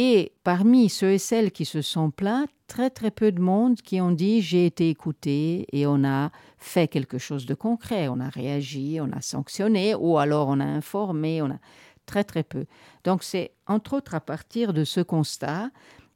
Et 0.00 0.30
parmi 0.44 0.88
ceux 0.88 1.14
et 1.14 1.18
celles 1.18 1.50
qui 1.50 1.64
se 1.64 1.82
sont 1.82 2.12
plaints, 2.12 2.46
très 2.68 2.88
très 2.88 3.10
peu 3.10 3.32
de 3.32 3.40
monde 3.40 3.82
qui 3.82 4.00
ont 4.00 4.12
dit 4.12 4.42
j'ai 4.42 4.64
été 4.64 4.90
écouté 4.90 5.66
et 5.72 5.88
on 5.88 6.04
a 6.04 6.30
fait 6.56 6.86
quelque 6.86 7.18
chose 7.18 7.46
de 7.46 7.54
concret, 7.54 8.06
on 8.06 8.20
a 8.20 8.28
réagi, 8.28 9.00
on 9.00 9.10
a 9.10 9.20
sanctionné 9.20 9.96
ou 9.96 10.16
alors 10.18 10.46
on 10.46 10.60
a 10.60 10.64
informé, 10.64 11.42
on 11.42 11.50
a 11.50 11.58
très 12.06 12.22
très 12.22 12.44
peu. 12.44 12.66
Donc 13.02 13.24
c'est 13.24 13.50
entre 13.66 13.94
autres 13.96 14.14
à 14.14 14.20
partir 14.20 14.72
de 14.72 14.84
ce 14.84 15.00
constat 15.00 15.68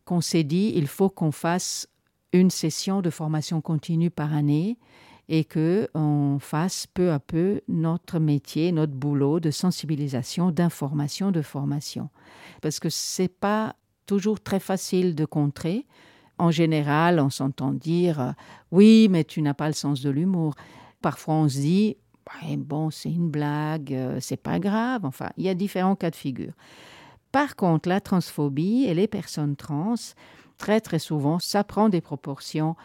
qu'on 0.04 0.20
s'est 0.20 0.44
dit 0.44 0.74
il 0.76 0.86
faut 0.86 1.10
qu'on 1.10 1.32
fasse 1.32 1.88
une 2.32 2.50
session 2.50 3.02
de 3.02 3.10
formation 3.10 3.60
continue 3.60 4.10
par 4.10 4.32
année 4.32 4.78
et 5.32 5.44
que 5.44 5.88
on 5.94 6.38
fasse 6.38 6.86
peu 6.86 7.10
à 7.10 7.18
peu 7.18 7.62
notre 7.66 8.18
métier, 8.18 8.70
notre 8.70 8.92
boulot 8.92 9.40
de 9.40 9.50
sensibilisation, 9.50 10.50
d'information, 10.50 11.30
de 11.30 11.40
formation. 11.40 12.10
Parce 12.60 12.78
que 12.78 12.90
c'est 12.90 13.28
pas 13.28 13.74
toujours 14.04 14.42
très 14.42 14.60
facile 14.60 15.14
de 15.14 15.24
contrer. 15.24 15.86
En 16.36 16.50
général, 16.50 17.18
on 17.18 17.30
s'entend 17.30 17.72
dire 17.72 18.20
euh, 18.20 18.32
oui, 18.72 19.08
mais 19.10 19.24
tu 19.24 19.40
n'as 19.40 19.54
pas 19.54 19.68
le 19.68 19.72
sens 19.72 20.02
de 20.02 20.10
l'humour. 20.10 20.54
Parfois, 21.00 21.34
on 21.36 21.48
se 21.48 21.60
dit 21.60 21.96
bon, 22.58 22.90
c'est 22.90 23.10
une 23.10 23.30
blague, 23.30 23.94
euh, 23.94 24.18
c'est 24.20 24.36
pas 24.36 24.58
grave. 24.58 25.06
Enfin, 25.06 25.30
il 25.38 25.44
y 25.44 25.48
a 25.48 25.54
différents 25.54 25.96
cas 25.96 26.10
de 26.10 26.16
figure. 26.16 26.52
Par 27.32 27.56
contre, 27.56 27.88
la 27.88 28.02
transphobie 28.02 28.84
et 28.84 28.92
les 28.92 29.08
personnes 29.08 29.56
trans, 29.56 29.94
très 30.58 30.82
très 30.82 30.98
souvent, 30.98 31.38
ça 31.38 31.64
prend 31.64 31.88
des 31.88 32.02
proportions 32.02 32.76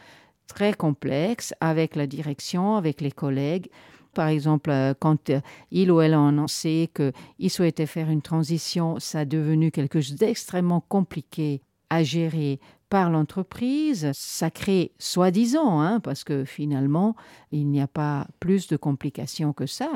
très 0.47 0.73
complexes 0.73 1.53
avec 1.59 1.95
la 1.95 2.07
direction, 2.07 2.75
avec 2.75 3.01
les 3.01 3.11
collègues. 3.11 3.69
Par 4.13 4.29
exemple, 4.29 4.71
euh, 4.71 4.93
quand 4.99 5.29
euh, 5.29 5.41
il 5.69 5.91
ou 5.91 6.01
elle 6.01 6.15
a 6.15 6.27
annoncé 6.27 6.89
qu'il 6.95 7.51
souhaitait 7.51 7.85
faire 7.85 8.09
une 8.09 8.23
transition, 8.23 8.99
ça 8.99 9.19
a 9.19 9.25
devenu 9.25 9.69
quelque 9.69 10.01
chose 10.01 10.15
d'extrêmement 10.15 10.81
compliqué 10.81 11.61
à 11.89 12.03
gérer 12.03 12.59
par 12.89 13.09
l'entreprise. 13.09 14.09
Ça 14.13 14.49
crée, 14.49 14.91
soi-disant, 14.97 15.81
hein, 15.81 15.99
parce 15.99 16.23
que 16.23 16.45
finalement, 16.45 17.15
il 17.51 17.67
n'y 17.67 17.81
a 17.81 17.87
pas 17.87 18.27
plus 18.39 18.67
de 18.67 18.77
complications 18.77 19.53
que 19.53 19.65
ça. 19.65 19.89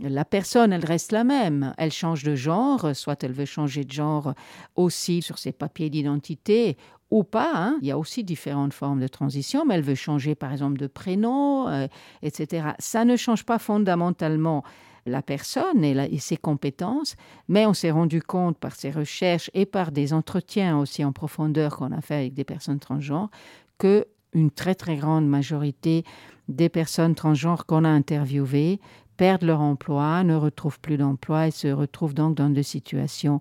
La 0.00 0.24
personne, 0.24 0.72
elle 0.72 0.84
reste 0.84 1.12
la 1.12 1.24
même. 1.24 1.74
Elle 1.78 1.92
change 1.92 2.24
de 2.24 2.34
genre, 2.34 2.94
soit 2.94 3.22
elle 3.22 3.32
veut 3.32 3.44
changer 3.44 3.84
de 3.84 3.92
genre 3.92 4.34
aussi 4.74 5.22
sur 5.22 5.38
ses 5.38 5.52
papiers 5.52 5.90
d'identité 5.90 6.76
ou 7.10 7.24
pas. 7.24 7.52
hein. 7.54 7.78
Il 7.82 7.88
y 7.88 7.90
a 7.90 7.98
aussi 7.98 8.24
différentes 8.24 8.72
formes 8.72 9.00
de 9.00 9.08
transition, 9.08 9.64
mais 9.64 9.74
elle 9.74 9.82
veut 9.82 9.94
changer, 9.94 10.34
par 10.34 10.52
exemple, 10.52 10.78
de 10.78 10.86
prénom, 10.86 11.68
euh, 11.68 11.86
etc. 12.22 12.68
Ça 12.78 13.04
ne 13.04 13.16
change 13.16 13.44
pas 13.44 13.58
fondamentalement 13.58 14.62
la 15.06 15.22
personne 15.22 15.82
et, 15.82 15.92
et 16.14 16.18
ses 16.18 16.36
compétences, 16.36 17.16
mais 17.48 17.66
on 17.66 17.74
s'est 17.74 17.90
rendu 17.90 18.22
compte 18.22 18.58
par 18.58 18.74
ces 18.76 18.90
recherches 18.90 19.50
et 19.54 19.66
par 19.66 19.92
des 19.92 20.12
entretiens 20.12 20.78
aussi 20.78 21.04
en 21.04 21.12
profondeur 21.12 21.76
qu'on 21.76 21.92
a 21.92 22.00
fait 22.00 22.16
avec 22.16 22.34
des 22.34 22.44
personnes 22.44 22.78
transgenres 22.78 23.30
que 23.78 24.06
une 24.32 24.50
très 24.50 24.74
très 24.74 24.96
grande 24.96 25.26
majorité 25.26 26.04
des 26.48 26.68
personnes 26.68 27.14
transgenres 27.14 27.66
qu'on 27.66 27.84
a 27.84 27.88
interviewées 27.88 28.78
perdent 29.16 29.42
leur 29.42 29.60
emploi, 29.60 30.22
ne 30.24 30.34
retrouvent 30.34 30.80
plus 30.80 30.96
d'emploi 30.96 31.48
et 31.48 31.50
se 31.50 31.68
retrouvent 31.68 32.14
donc 32.14 32.36
dans 32.36 32.50
des 32.50 32.62
situations 32.62 33.40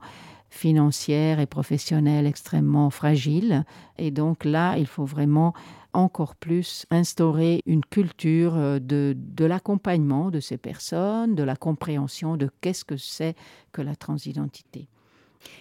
financières 0.50 1.40
et 1.40 1.46
professionnelles 1.46 2.26
extrêmement 2.26 2.90
fragiles. 2.90 3.64
Et 3.98 4.12
donc 4.12 4.46
là, 4.46 4.78
il 4.78 4.88
faut 4.88 5.06
vraiment 5.06 5.54
encore 5.94 6.36
plus 6.36 6.86
instaurer 6.92 7.62
une 7.66 7.84
culture 7.84 8.56
euh, 8.56 8.80
de, 8.80 9.16
de 9.18 9.46
l'accompagnement 9.46 10.30
de 10.30 10.40
ces 10.40 10.58
personnes, 10.58 11.36
de 11.36 11.44
la 11.44 11.56
compréhension 11.56 12.38
de 12.38 12.50
qu'est-ce 12.62 12.86
que 12.86 12.98
c'est 12.98 13.36
que 13.72 13.82
la 13.82 13.96
transidentité. 13.96 14.88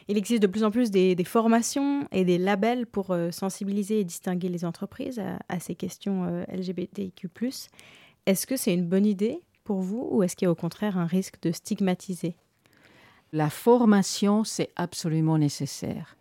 Il 0.08 0.16
existe 0.16 0.42
de 0.42 0.46
plus 0.46 0.64
en 0.64 0.70
plus 0.70 0.90
des, 0.90 1.16
formations 1.24 2.06
et 2.10 2.24
des 2.24 2.38
labels 2.38 2.86
pour 2.86 3.10
euh, 3.10 3.30
sensibiliser 3.30 4.00
et 4.00 4.04
distinguer 4.04 4.48
les 4.48 4.64
entreprises 4.64 5.22
à, 5.48 5.60
ces 5.60 5.74
questions 5.74 6.24
euh, 6.24 6.44
LGBTQ+. 6.52 7.28
Est-ce 8.26 8.46
que 8.46 8.56
c'est 8.56 8.74
une 8.74 8.86
bonne 8.86 9.06
idée 9.06 9.40
pour 9.64 9.80
vous 9.80 10.08
ou 10.10 10.22
est-ce 10.22 10.36
qu'il 10.36 10.46
y 10.46 10.48
a 10.48 10.50
au 10.50 10.56
contraire 10.56 10.98
un 10.98 11.06
risque 11.06 11.40
de 11.42 11.52
stigmatiser? 11.52 12.36
La 13.32 13.50
formation, 13.50 14.44
c'est 14.44 14.70
absolument 14.76 15.38
nécessaire. 15.38 16.16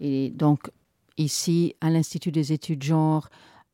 Et 0.00 0.30
donc, 0.30 0.70
ici, 1.16 1.74
à 1.80 1.90
l'Institut 1.90 2.32
des 2.32 2.52
études 2.52 2.82
genre, 2.82 3.28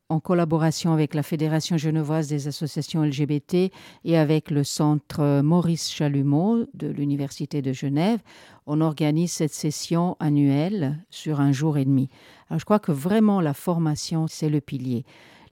en 0.09 0.19
collaboration 0.19 0.93
avec 0.93 1.15
la 1.15 1.23
Fédération 1.23 1.77
genevoise 1.77 2.27
des 2.27 2.47
associations 2.47 3.03
LGBT 3.03 3.71
et 4.03 4.17
avec 4.17 4.51
le 4.51 4.63
centre 4.63 5.41
Maurice 5.41 5.89
Chalumeau 5.91 6.65
de 6.75 6.87
l'Université 6.87 7.61
de 7.61 7.73
Genève, 7.73 8.19
on 8.67 8.81
organise 8.81 9.31
cette 9.31 9.53
session 9.53 10.15
annuelle 10.19 11.03
sur 11.09 11.39
un 11.39 11.51
jour 11.51 11.77
et 11.77 11.85
demi. 11.85 12.09
Alors, 12.49 12.59
je 12.59 12.65
crois 12.65 12.79
que 12.79 12.91
vraiment 12.91 13.41
la 13.41 13.53
formation, 13.53 14.27
c'est 14.27 14.49
le 14.49 14.61
pilier. 14.61 15.05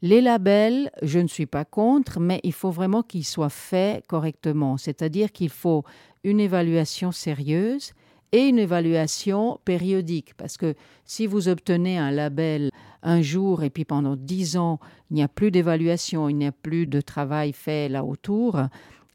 Les 0.05 0.19
labels, 0.19 0.91
je 1.01 1.19
ne 1.19 1.27
suis 1.27 1.45
pas 1.45 1.63
contre, 1.63 2.19
mais 2.19 2.41
il 2.43 2.51
faut 2.51 2.71
vraiment 2.71 3.03
qu'ils 3.03 3.23
soient 3.23 3.47
faits 3.47 4.05
correctement. 4.05 4.75
C'est-à-dire 4.75 5.31
qu'il 5.31 5.47
faut 5.47 5.85
une 6.25 6.41
évaluation 6.41 7.13
sérieuse 7.13 7.93
et 8.33 8.49
une 8.49 8.59
évaluation 8.59 9.61
périodique. 9.63 10.33
Parce 10.35 10.57
que 10.57 10.75
si 11.05 11.25
vous 11.25 11.47
obtenez 11.47 11.97
un 11.97 12.11
label 12.11 12.69
un 13.01 13.21
jour 13.21 13.63
et 13.63 13.69
puis 13.69 13.85
pendant 13.85 14.17
dix 14.17 14.57
ans, 14.57 14.81
il 15.09 15.13
n'y 15.13 15.23
a 15.23 15.29
plus 15.29 15.51
d'évaluation, 15.51 16.27
il 16.27 16.35
n'y 16.35 16.47
a 16.47 16.51
plus 16.51 16.85
de 16.85 16.99
travail 16.99 17.53
fait 17.53 17.87
là 17.87 18.03
autour, 18.03 18.59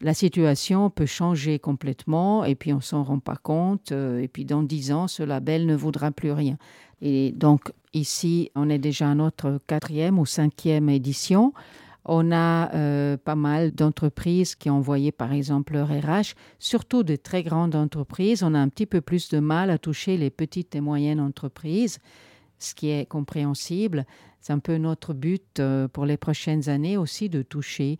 la 0.00 0.14
situation 0.14 0.88
peut 0.88 1.06
changer 1.06 1.58
complètement 1.58 2.44
et 2.44 2.54
puis 2.54 2.72
on 2.72 2.80
s'en 2.80 3.02
rend 3.02 3.18
pas 3.18 3.36
compte. 3.36 3.92
euh, 3.92 4.22
Et 4.22 4.28
puis 4.28 4.46
dans 4.46 4.62
dix 4.62 4.92
ans, 4.92 5.06
ce 5.06 5.22
label 5.22 5.66
ne 5.66 5.74
vaudra 5.74 6.12
plus 6.12 6.32
rien. 6.32 6.56
Et 7.02 7.32
donc 7.32 7.72
ici, 7.94 8.50
on 8.54 8.68
est 8.68 8.78
déjà 8.78 9.10
à 9.10 9.14
notre 9.14 9.60
quatrième 9.66 10.18
ou 10.18 10.26
cinquième 10.26 10.88
édition. 10.88 11.52
On 12.04 12.32
a 12.32 12.74
euh, 12.74 13.18
pas 13.18 13.34
mal 13.34 13.72
d'entreprises 13.72 14.54
qui 14.54 14.70
ont 14.70 14.76
envoyé 14.76 15.12
par 15.12 15.32
exemple 15.32 15.74
leur 15.74 15.88
RH, 15.88 16.34
surtout 16.58 17.02
de 17.02 17.16
très 17.16 17.42
grandes 17.42 17.74
entreprises. 17.74 18.42
On 18.42 18.54
a 18.54 18.58
un 18.58 18.68
petit 18.68 18.86
peu 18.86 19.02
plus 19.02 19.28
de 19.28 19.40
mal 19.40 19.70
à 19.70 19.78
toucher 19.78 20.16
les 20.16 20.30
petites 20.30 20.74
et 20.74 20.80
moyennes 20.80 21.20
entreprises, 21.20 21.98
ce 22.58 22.74
qui 22.74 22.88
est 22.88 23.06
compréhensible. 23.06 24.06
C'est 24.40 24.54
un 24.54 24.58
peu 24.58 24.78
notre 24.78 25.12
but 25.12 25.60
euh, 25.60 25.86
pour 25.86 26.06
les 26.06 26.16
prochaines 26.16 26.70
années 26.70 26.96
aussi 26.96 27.28
de 27.28 27.42
toucher 27.42 27.98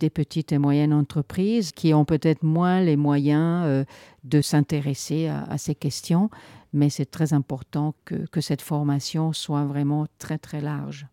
des 0.00 0.10
petites 0.10 0.52
et 0.52 0.58
moyennes 0.58 0.92
entreprises 0.92 1.72
qui 1.72 1.94
ont 1.94 2.04
peut-être 2.04 2.42
moins 2.42 2.80
les 2.80 2.96
moyens 2.96 3.64
euh, 3.66 3.84
de 4.24 4.40
s'intéresser 4.40 5.28
à, 5.28 5.58
ces 5.58 5.74
questions, 5.74 6.30
mais 6.72 6.90
c'est 6.90 7.10
très 7.10 7.32
important 7.32 7.94
que, 8.04 8.26
que 8.26 8.40
cette 8.40 8.62
formation 8.62 9.32
soit 9.32 9.64
vraiment 9.64 10.06
très 10.18 10.38
très 10.38 10.60
large. 10.60 11.06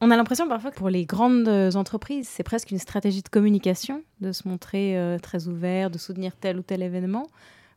On 0.00 0.12
a 0.12 0.16
l'impression 0.16 0.46
parfois 0.46 0.70
que 0.70 0.76
pour 0.76 0.90
les 0.90 1.06
grandes 1.06 1.48
entreprises, 1.74 2.28
c'est 2.28 2.44
presque 2.44 2.70
une 2.70 2.78
stratégie 2.78 3.22
de 3.22 3.28
communication 3.28 4.02
de 4.20 4.30
se 4.30 4.46
montrer 4.46 4.96
euh, 4.96 5.18
très 5.18 5.48
ouvert, 5.48 5.90
de 5.90 5.98
soutenir 5.98 6.36
tel 6.36 6.58
ou 6.58 6.62
tel 6.62 6.82
événement. 6.82 7.26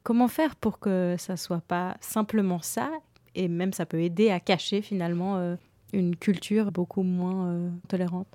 Comment 0.04 0.28
faire 0.28 0.56
pour 0.56 0.80
que 0.80 1.16
ça 1.18 1.36
soit 1.38 1.62
pas 1.62 1.98
simplement 2.00 2.62
ça 2.62 2.92
et 3.34 3.48
même 3.48 3.74
ça 3.74 3.86
peut 3.86 4.02
aider 4.02 4.30
à 4.30 4.40
cacher 4.40 4.82
finalement 4.82 5.38
euh, 5.38 5.56
une 5.94 6.16
culture 6.16 6.72
beaucoup 6.72 7.04
moins 7.04 7.72
tolérante? 7.88 8.28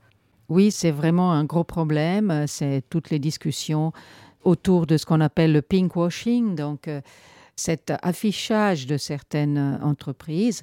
Oui, 0.49 0.71
c'est 0.71 0.91
vraiment 0.91 1.33
un 1.33 1.45
gros 1.45 1.65
problème. 1.65 2.45
C'est 2.47 2.83
toutes 2.89 3.11
les 3.11 3.19
discussions 3.19 3.93
autour 4.45 4.87
de 4.87 4.97
ce 4.97 5.07
qu'on 5.07 5.21
appelle 5.21 5.53
le 5.53 5.63
pinkwashing, 5.63 6.55
donc 6.55 6.89
cet 7.57 7.93
affichage 8.03 8.87
de 8.87 8.97
certaines 8.97 9.81
entreprises 9.83 10.63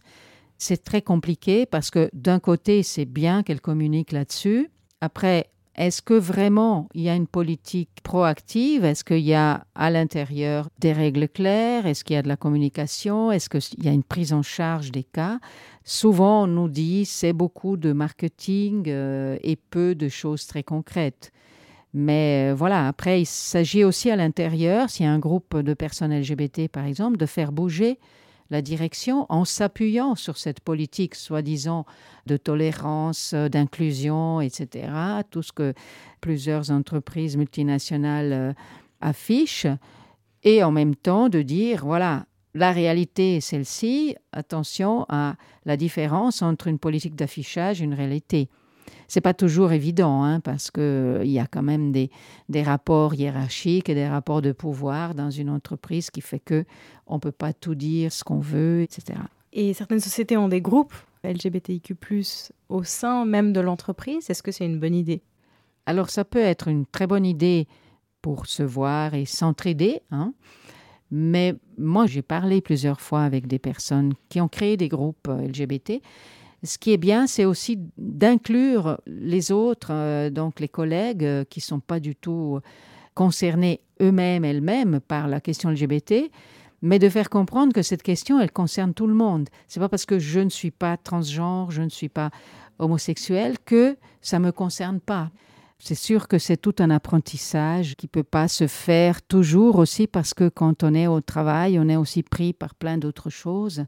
c'est 0.64 0.84
très 0.84 1.02
compliqué 1.02 1.66
parce 1.66 1.92
que 1.92 2.10
d'un 2.14 2.40
côté, 2.40 2.84
c'est 2.84 3.06
bien 3.06 3.44
qu'elle 3.44 3.60
communique 3.60 4.14
là-dessus. 4.14 4.70
Après, 5.02 5.50
est-ce 5.76 6.02
que 6.02 6.14
vraiment 6.14 6.88
il 6.94 7.02
y 7.02 7.10
a 7.10 7.16
une 7.16 7.28
politique 7.28 7.90
proactive? 8.04 8.86
Est-ce 8.86 9.04
qu'il 9.04 9.20
y 9.20 9.34
a 9.34 9.66
à 9.74 9.90
l'intérieur 9.90 10.70
des 10.80 10.94
règles 10.94 11.28
claires? 11.28 11.88
Est-ce 11.88 12.04
qu'il 12.04 12.16
y 12.16 12.20
a 12.20 12.22
de 12.22 12.28
la 12.28 12.38
communication? 12.38 13.32
Est-ce 13.32 13.50
qu'il 13.50 13.84
y 13.84 13.88
a 13.88 13.92
une 13.92 14.04
prise 14.04 14.34
en 14.34 14.44
charge 14.44 14.92
des 14.92 15.04
cas? 15.04 15.40
Souvent, 15.84 16.44
on 16.44 16.48
nous 16.48 16.70
dit 16.70 17.06
c'est 17.06 17.34
beaucoup 17.34 17.76
de 17.76 17.92
marketing 17.92 18.86
euh, 18.88 19.38
et 19.42 19.56
peu 19.56 19.96
de 19.96 20.10
choses 20.10 20.46
très 20.46 20.64
concrètes. 20.64 21.32
Mais 21.94 22.52
euh, 22.52 22.56
voilà, 22.56 22.88
après, 22.88 23.22
il 23.22 23.26
s'agit 23.26 23.84
aussi 23.84 24.12
à 24.12 24.16
l'intérieur, 24.16 24.90
s'il 24.90 25.06
y 25.06 25.10
a 25.10 25.12
un 25.12 25.20
groupe 25.20 25.58
de 25.58 25.74
personnes 25.74 26.14
LGBT, 26.18 26.68
par 26.68 26.86
exemple, 26.86 27.18
de 27.18 27.26
faire 27.26 27.52
bouger 27.52 28.00
la 28.54 28.62
direction 28.62 29.26
en 29.30 29.46
s'appuyant 29.46 30.14
sur 30.14 30.38
cette 30.38 30.60
politique 30.60 31.16
soi-disant 31.16 31.86
de 32.28 32.38
tolérance, 32.38 33.34
euh, 33.34 33.50
d'inclusion, 33.50 34.42
etc., 34.42 34.94
tout 35.32 35.42
ce 35.42 35.52
que 35.52 35.74
plusieurs 36.22 36.70
entreprises 36.70 37.36
multinationales 37.36 38.32
euh, 38.32 38.54
affichent, 39.02 39.66
et 40.44 40.64
en 40.64 40.72
même 40.72 40.96
temps 40.96 41.30
de 41.30 41.42
dire, 41.42 41.84
voilà, 41.84 42.28
la 42.54 42.72
réalité 42.72 43.38
est 43.38 43.42
celle-ci, 43.42 44.16
attention 44.32 45.08
à 45.10 45.36
la 45.66 45.76
différence 45.76 46.44
entre 46.44 46.68
une 46.68 46.78
politique 46.78 47.16
d'affichage 47.16 47.82
et 47.82 47.86
une 47.86 47.96
réalité. 47.96 48.50
C'est 49.14 49.22
pas 49.22 49.36
toujours 49.36 49.74
évident, 49.74 50.24
hein, 50.24 50.40
parce 50.40 50.72
qu'il 50.72 50.82
euh, 50.82 51.24
y 51.24 51.38
a 51.38 51.46
quand 51.46 51.62
même 51.62 51.92
des, 51.92 52.10
des, 52.50 52.64
rapports 52.64 53.14
hiérarchiques 53.14 53.88
et 53.88 53.94
des 53.94 54.08
rapports 54.08 54.42
de 54.42 54.52
pouvoir 54.52 55.14
dans 55.14 55.30
une 55.30 55.52
entreprise 55.52 56.10
qui 56.10 56.20
fait 56.20 56.40
que 56.40 56.66
on 57.06 57.20
peut 57.20 57.32
pas 57.32 57.54
tout 57.54 57.76
dire 57.76 58.12
ce 58.12 58.24
qu'on 58.24 58.40
veut, 58.40 58.82
etc. 58.82 59.20
Et 59.52 59.76
certaines 59.76 60.00
sociétés 60.00 60.36
ont 60.36 60.48
des 60.48 60.62
groupes 60.62 60.96
LGBTIQ+ 61.24 61.96
au 62.70 62.82
sein 62.82 63.26
même 63.26 63.54
de 63.54 63.60
l'entreprise. 63.60 64.32
Est-ce 64.32 64.42
que 64.42 64.52
c'est 64.52 64.66
une 64.66 64.80
bonne 64.80 64.96
idée? 64.96 65.22
Alors 65.86 66.10
ça 66.10 66.26
peut 66.26 66.40
être 66.40 66.68
une 66.68 66.88
très 66.88 67.06
bonne 67.06 67.28
idée 67.28 67.68
pour 68.24 68.48
se 68.48 68.64
voir 68.64 69.14
et 69.14 69.26
s'entraider, 69.26 70.02
hein. 70.10 70.34
Mais 71.12 71.54
moi, 71.78 72.08
j'ai 72.08 72.24
parlé 72.24 72.62
plusieurs 72.62 73.00
fois 73.00 73.22
avec 73.22 73.46
des 73.46 73.60
personnes 73.60 74.16
qui 74.30 74.42
ont 74.42 74.48
créé 74.48 74.76
des 74.76 74.88
groupes 74.88 75.28
euh, 75.28 75.48
LGBT 75.48 76.02
ce 76.64 76.78
qui 76.78 76.94
est 76.94 76.98
bien, 76.98 77.28
c'est 77.28 77.46
aussi 77.46 77.78
d'inclure 77.98 79.00
les 79.06 79.52
autres, 79.52 79.92
euh, 79.92 80.30
donc 80.30 80.60
les 80.60 80.70
collègues 80.70 81.26
euh, 81.26 81.44
qui 81.44 81.60
ne 81.60 81.64
sont 81.64 81.80
pas 81.80 82.00
du 82.00 82.16
tout 82.16 82.60
concernés 83.14 83.82
eux-mêmes, 84.02 84.46
elles-mêmes 84.46 85.00
par 85.00 85.28
la 85.28 85.42
question 85.42 85.70
LGBT, 85.70 86.32
mais 86.82 87.00
de 87.00 87.10
faire 87.10 87.30
comprendre 87.30 87.74
que 87.74 87.82
cette 87.82 88.04
question, 88.04 88.40
elle 88.40 88.52
concerne 88.52 88.94
tout 88.94 89.08
le 89.08 89.14
monde. 89.14 89.50
C'est 89.68 89.80
pas 89.80 89.90
parce 89.90 90.06
que 90.06 90.20
je 90.20 90.40
ne 90.40 90.50
suis 90.50 90.72
pas 90.72 90.98
transgenre, 90.98 91.72
je 91.72 91.82
ne 91.82 91.90
suis 91.90 92.10
pas 92.10 92.32
homosexuel 92.80 93.58
que 93.66 93.98
ça 94.22 94.40
me 94.40 94.52
concerne 94.52 95.00
pas. 95.00 95.32
C'est 95.80 95.96
sûr 95.96 96.28
que 96.28 96.38
c'est 96.38 96.58
tout 96.58 96.76
un 96.80 96.90
apprentissage 96.90 97.96
qui 97.96 98.08
peut 98.08 98.24
pas 98.24 98.48
se 98.48 98.68
faire 98.68 99.22
toujours 99.22 99.78
aussi 99.78 100.08
parce 100.08 100.34
que 100.34 100.48
quand 100.48 100.84
on 100.84 100.94
est 100.94 101.08
au 101.08 101.20
travail, 101.20 101.78
on 101.78 101.90
est 101.90 101.98
aussi 101.98 102.24
pris 102.24 102.54
par 102.54 102.74
plein 102.74 102.98
d'autres 102.98 103.30
choses. 103.30 103.86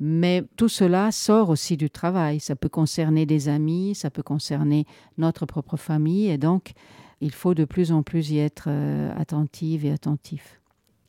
Mais 0.00 0.44
tout 0.56 0.68
cela 0.68 1.12
sort 1.12 1.50
aussi 1.50 1.76
du 1.76 1.90
travail. 1.90 2.40
Ça 2.40 2.56
peut 2.56 2.68
concerner 2.68 3.26
des 3.26 3.48
amis, 3.48 3.94
ça 3.94 4.10
peut 4.10 4.22
concerner 4.22 4.86
notre 5.18 5.46
propre 5.46 5.76
famille. 5.76 6.28
Et 6.28 6.38
donc, 6.38 6.72
il 7.20 7.32
faut 7.32 7.54
de 7.54 7.64
plus 7.64 7.92
en 7.92 8.02
plus 8.02 8.30
y 8.30 8.38
être 8.38 8.64
euh, 8.68 9.12
attentive 9.16 9.84
et 9.84 9.92
attentif. 9.92 10.60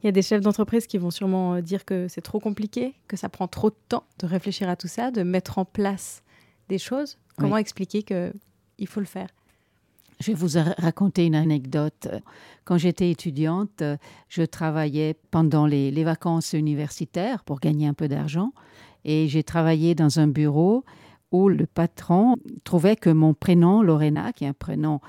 Il 0.02 0.08
y 0.08 0.10
a 0.10 0.12
des 0.12 0.22
chefs 0.22 0.42
d'entreprise 0.42 0.86
qui 0.86 0.98
vont 0.98 1.12
sûrement 1.12 1.56
euh, 1.56 1.62
dire 1.62 1.86
que 1.86 2.08
c'est 2.08 2.22
trop 2.22 2.40
compliqué, 2.40 2.94
que 3.08 3.18
ça 3.18 3.30
prend 3.30 3.48
trop 3.48 3.70
de 3.70 3.76
temps 3.90 4.04
de 4.20 4.28
réfléchir 4.28 4.70
à 4.70 4.76
tout 4.76 4.88
ça, 4.88 5.12
de 5.12 5.24
mettre 5.24 5.58
en 5.58 5.66
place 5.66 6.22
des 6.70 6.78
choses. 6.78 7.18
Comment 7.38 7.58
expliquer 7.58 8.04
qu'il 8.04 8.88
faut 8.88 9.00
le 9.00 9.08
faire? 9.08 9.30
Je 10.24 10.32
vais 10.32 10.38
vous 10.38 10.58
raconter 10.78 11.26
une 11.26 11.36
anecdote. 11.36 12.08
Quand 12.64 12.78
j'étais 12.78 13.12
étudiante, 13.12 13.84
je 14.30 14.44
travaillais 14.44 15.16
pendant 15.32 15.66
les, 15.66 16.04
vacances 16.04 16.54
universitaires 16.54 17.44
pour 17.44 17.60
gagner 17.60 17.88
un 17.88 17.94
peu 17.94 18.08
d'argent 18.08 18.52
et 19.04 19.28
j'ai 19.28 19.44
travaillé 19.44 19.96
dans 19.96 20.20
un 20.20 20.28
bureau 20.28 20.86
où 21.32 21.50
le 21.50 21.66
patron 21.66 22.36
trouvait 22.64 22.96
que 22.96 23.10
mon 23.10 23.34
prénom, 23.34 23.82
Lorena, 23.82 24.32
qui 24.32 24.46
est 24.46 24.48
un 24.48 24.54
prénom 24.54 25.02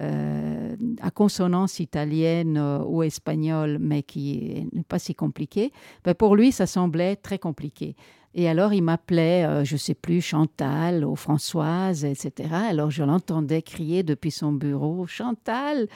euh, 0.00 0.76
à 1.02 1.10
consonance 1.10 1.78
italienne 1.78 2.56
euh, 2.56 2.78
ou 2.84 3.02
espagnole, 3.02 3.76
mais 3.78 4.02
qui 4.02 4.66
n'est 4.72 4.82
pas 4.82 4.98
si 4.98 5.14
compliqué, 5.14 5.72
ben 6.04 6.14
pour 6.14 6.36
lui, 6.36 6.52
ça 6.52 6.66
semblait 6.66 7.16
très 7.16 7.38
compliqué. 7.38 7.96
Et 8.34 8.48
alors, 8.48 8.72
il 8.72 8.82
m'appelait, 8.82 9.44
euh, 9.44 9.62
je 9.64 9.74
ne 9.74 9.78
sais 9.78 9.94
plus, 9.94 10.22
Chantal 10.22 11.04
ou 11.04 11.16
Françoise, 11.16 12.06
etc. 12.06 12.48
Alors, 12.70 12.90
je 12.90 13.02
l'entendais 13.02 13.60
crier 13.60 14.02
depuis 14.02 14.30
son 14.30 14.52
bureau, 14.52 15.06
Chantal 15.06 15.86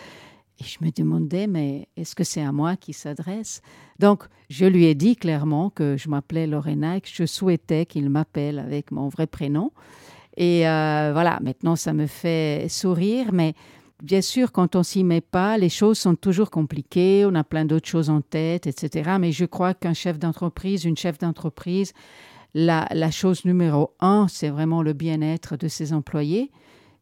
Et 0.60 0.64
je 0.64 0.84
me 0.84 0.90
demandais, 0.90 1.46
mais 1.46 1.88
est-ce 1.96 2.14
que 2.14 2.24
c'est 2.24 2.42
à 2.42 2.52
moi 2.52 2.76
qu'il 2.76 2.94
s'adresse? 2.94 3.62
Donc, 4.00 4.24
je 4.50 4.66
lui 4.66 4.84
ai 4.84 4.94
dit 4.94 5.16
clairement 5.16 5.70
que 5.70 5.96
je 5.96 6.10
m'appelais 6.10 6.46
Lorena 6.46 6.98
et 6.98 7.00
que 7.00 7.08
je 7.10 7.24
souhaitais 7.24 7.86
qu'il 7.86 8.10
m'appelle 8.10 8.58
avec 8.58 8.90
mon 8.90 9.08
vrai 9.08 9.26
prénom. 9.26 9.70
Et 10.36 10.62
voilà, 10.62 11.38
maintenant, 11.40 11.76
ça 11.76 11.92
me 11.92 12.06
fait 12.06 12.66
sourire, 12.68 13.32
mais 13.32 13.54
Bien 14.02 14.22
sûr, 14.22 14.52
quand 14.52 14.76
on 14.76 14.82
s'y 14.82 15.04
met 15.04 15.20
pas, 15.20 15.56
les 15.56 15.68
choses 15.68 15.98
sont 15.98 16.16
toujours 16.16 16.50
compliquées, 16.50 17.24
on 17.26 17.34
a 17.34 17.44
plein 17.44 17.64
d'autres 17.64 17.88
choses 17.88 18.10
en 18.10 18.20
tête, 18.20 18.66
etc. 18.66 19.12
Mais 19.20 19.32
je 19.32 19.44
crois 19.44 19.72
qu'un 19.72 19.94
chef 19.94 20.18
d'entreprise, 20.18 20.84
une 20.84 20.96
chef 20.96 21.18
d'entreprise, 21.18 21.92
la, 22.54 23.10
chose 23.10 23.44
numéro 23.44 23.94
un, 24.00 24.26
c'est 24.28 24.50
vraiment 24.50 24.82
le 24.82 24.92
bien-être 24.92 25.56
de 25.56 25.68
ses 25.68 25.92
employés. 25.92 26.50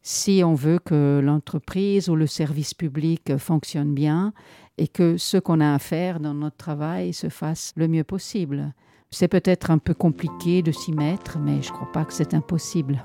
Si 0.02 0.42
on 0.44 0.54
veut 0.54 0.78
que 0.78 1.20
l'entreprise 1.22 2.08
ou 2.08 2.16
le 2.16 2.26
service 2.26 2.74
public 2.74 3.36
fonctionne 3.36 3.94
bien 3.94 4.32
et 4.78 4.88
que 4.88 5.16
ce 5.16 5.36
qu'on 5.36 5.60
a 5.60 5.74
à 5.74 5.78
faire 5.78 6.20
dans 6.20 6.34
notre 6.34 6.56
travail 6.56 7.12
se 7.12 7.28
fasse 7.28 7.72
le 7.76 7.88
mieux 7.88 8.04
possible. 8.04 8.74
C'est 9.10 9.28
peut-être 9.28 9.70
un 9.70 9.78
peu 9.78 9.94
compliqué 9.94 10.62
de 10.62 10.72
s'y 10.72 10.92
mettre, 10.92 11.38
mais 11.38 11.62
je 11.62 11.68
ne 11.68 11.74
crois 11.74 11.92
pas 11.92 12.04
que 12.04 12.14
c'est 12.14 12.34
impossible. 12.34 13.02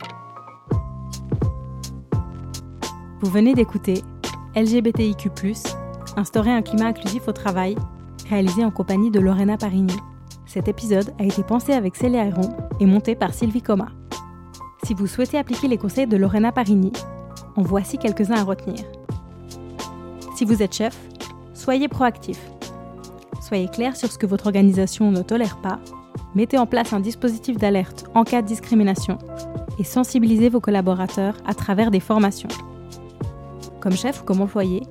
Vous 3.20 3.32
venez 3.32 3.56
d'écouter 3.56 4.04
LGBTIQ, 4.56 5.32
Instaurer 6.18 6.52
un 6.52 6.62
climat 6.62 6.86
inclusif 6.86 7.28
au 7.28 7.32
travail, 7.32 7.76
réalisé 8.30 8.64
en 8.64 8.70
compagnie 8.70 9.10
de 9.10 9.20
Lorena 9.20 9.58
Parini. 9.58 9.96
Cet 10.46 10.68
épisode 10.68 11.12
a 11.18 11.24
été 11.24 11.42
pensé 11.42 11.74
avec 11.74 11.96
Célia 11.96 12.26
Héron 12.26 12.56
et 12.80 12.86
monté 12.86 13.16
par 13.16 13.34
Sylvie 13.34 13.64
Coma. 13.64 13.88
Si 14.84 14.94
vous 14.94 15.08
souhaitez 15.08 15.40
appliquer 15.40 15.68
les 15.68 15.80
conseils 15.80 16.06
de 16.06 16.16
Lorena 16.16 16.52
Parini, 16.52 16.94
en 17.56 17.64
voici 17.64 17.98
quelques-uns 17.98 18.38
à 18.38 18.44
retenir. 18.44 18.84
Si 20.36 20.46
vous 20.46 20.62
êtes 20.62 20.76
chef, 20.76 20.96
soyez 21.56 21.88
proactif. 21.88 22.40
Soyez 23.42 23.68
clair 23.68 23.96
sur 23.96 24.12
ce 24.12 24.20
que 24.20 24.28
votre 24.28 24.46
organisation 24.46 25.10
ne 25.10 25.24
tolère 25.24 25.58
pas. 25.58 25.80
Mettez 26.36 26.60
en 26.60 26.68
place 26.68 26.94
un 26.94 27.00
dispositif 27.00 27.58
d'alerte 27.58 28.06
en 28.14 28.24
cas 28.24 28.44
de 28.44 28.48
discrimination 28.48 29.18
et 29.80 29.84
sensibilisez 29.84 30.50
vos 30.50 30.60
collaborateurs 30.60 31.36
à 31.48 31.56
travers 31.56 31.90
des 31.90 32.00
formations 32.00 32.50
comme 33.80 33.94
chef 33.94 34.22
ou 34.22 34.26
comme 34.26 34.42
employé, 34.42 34.84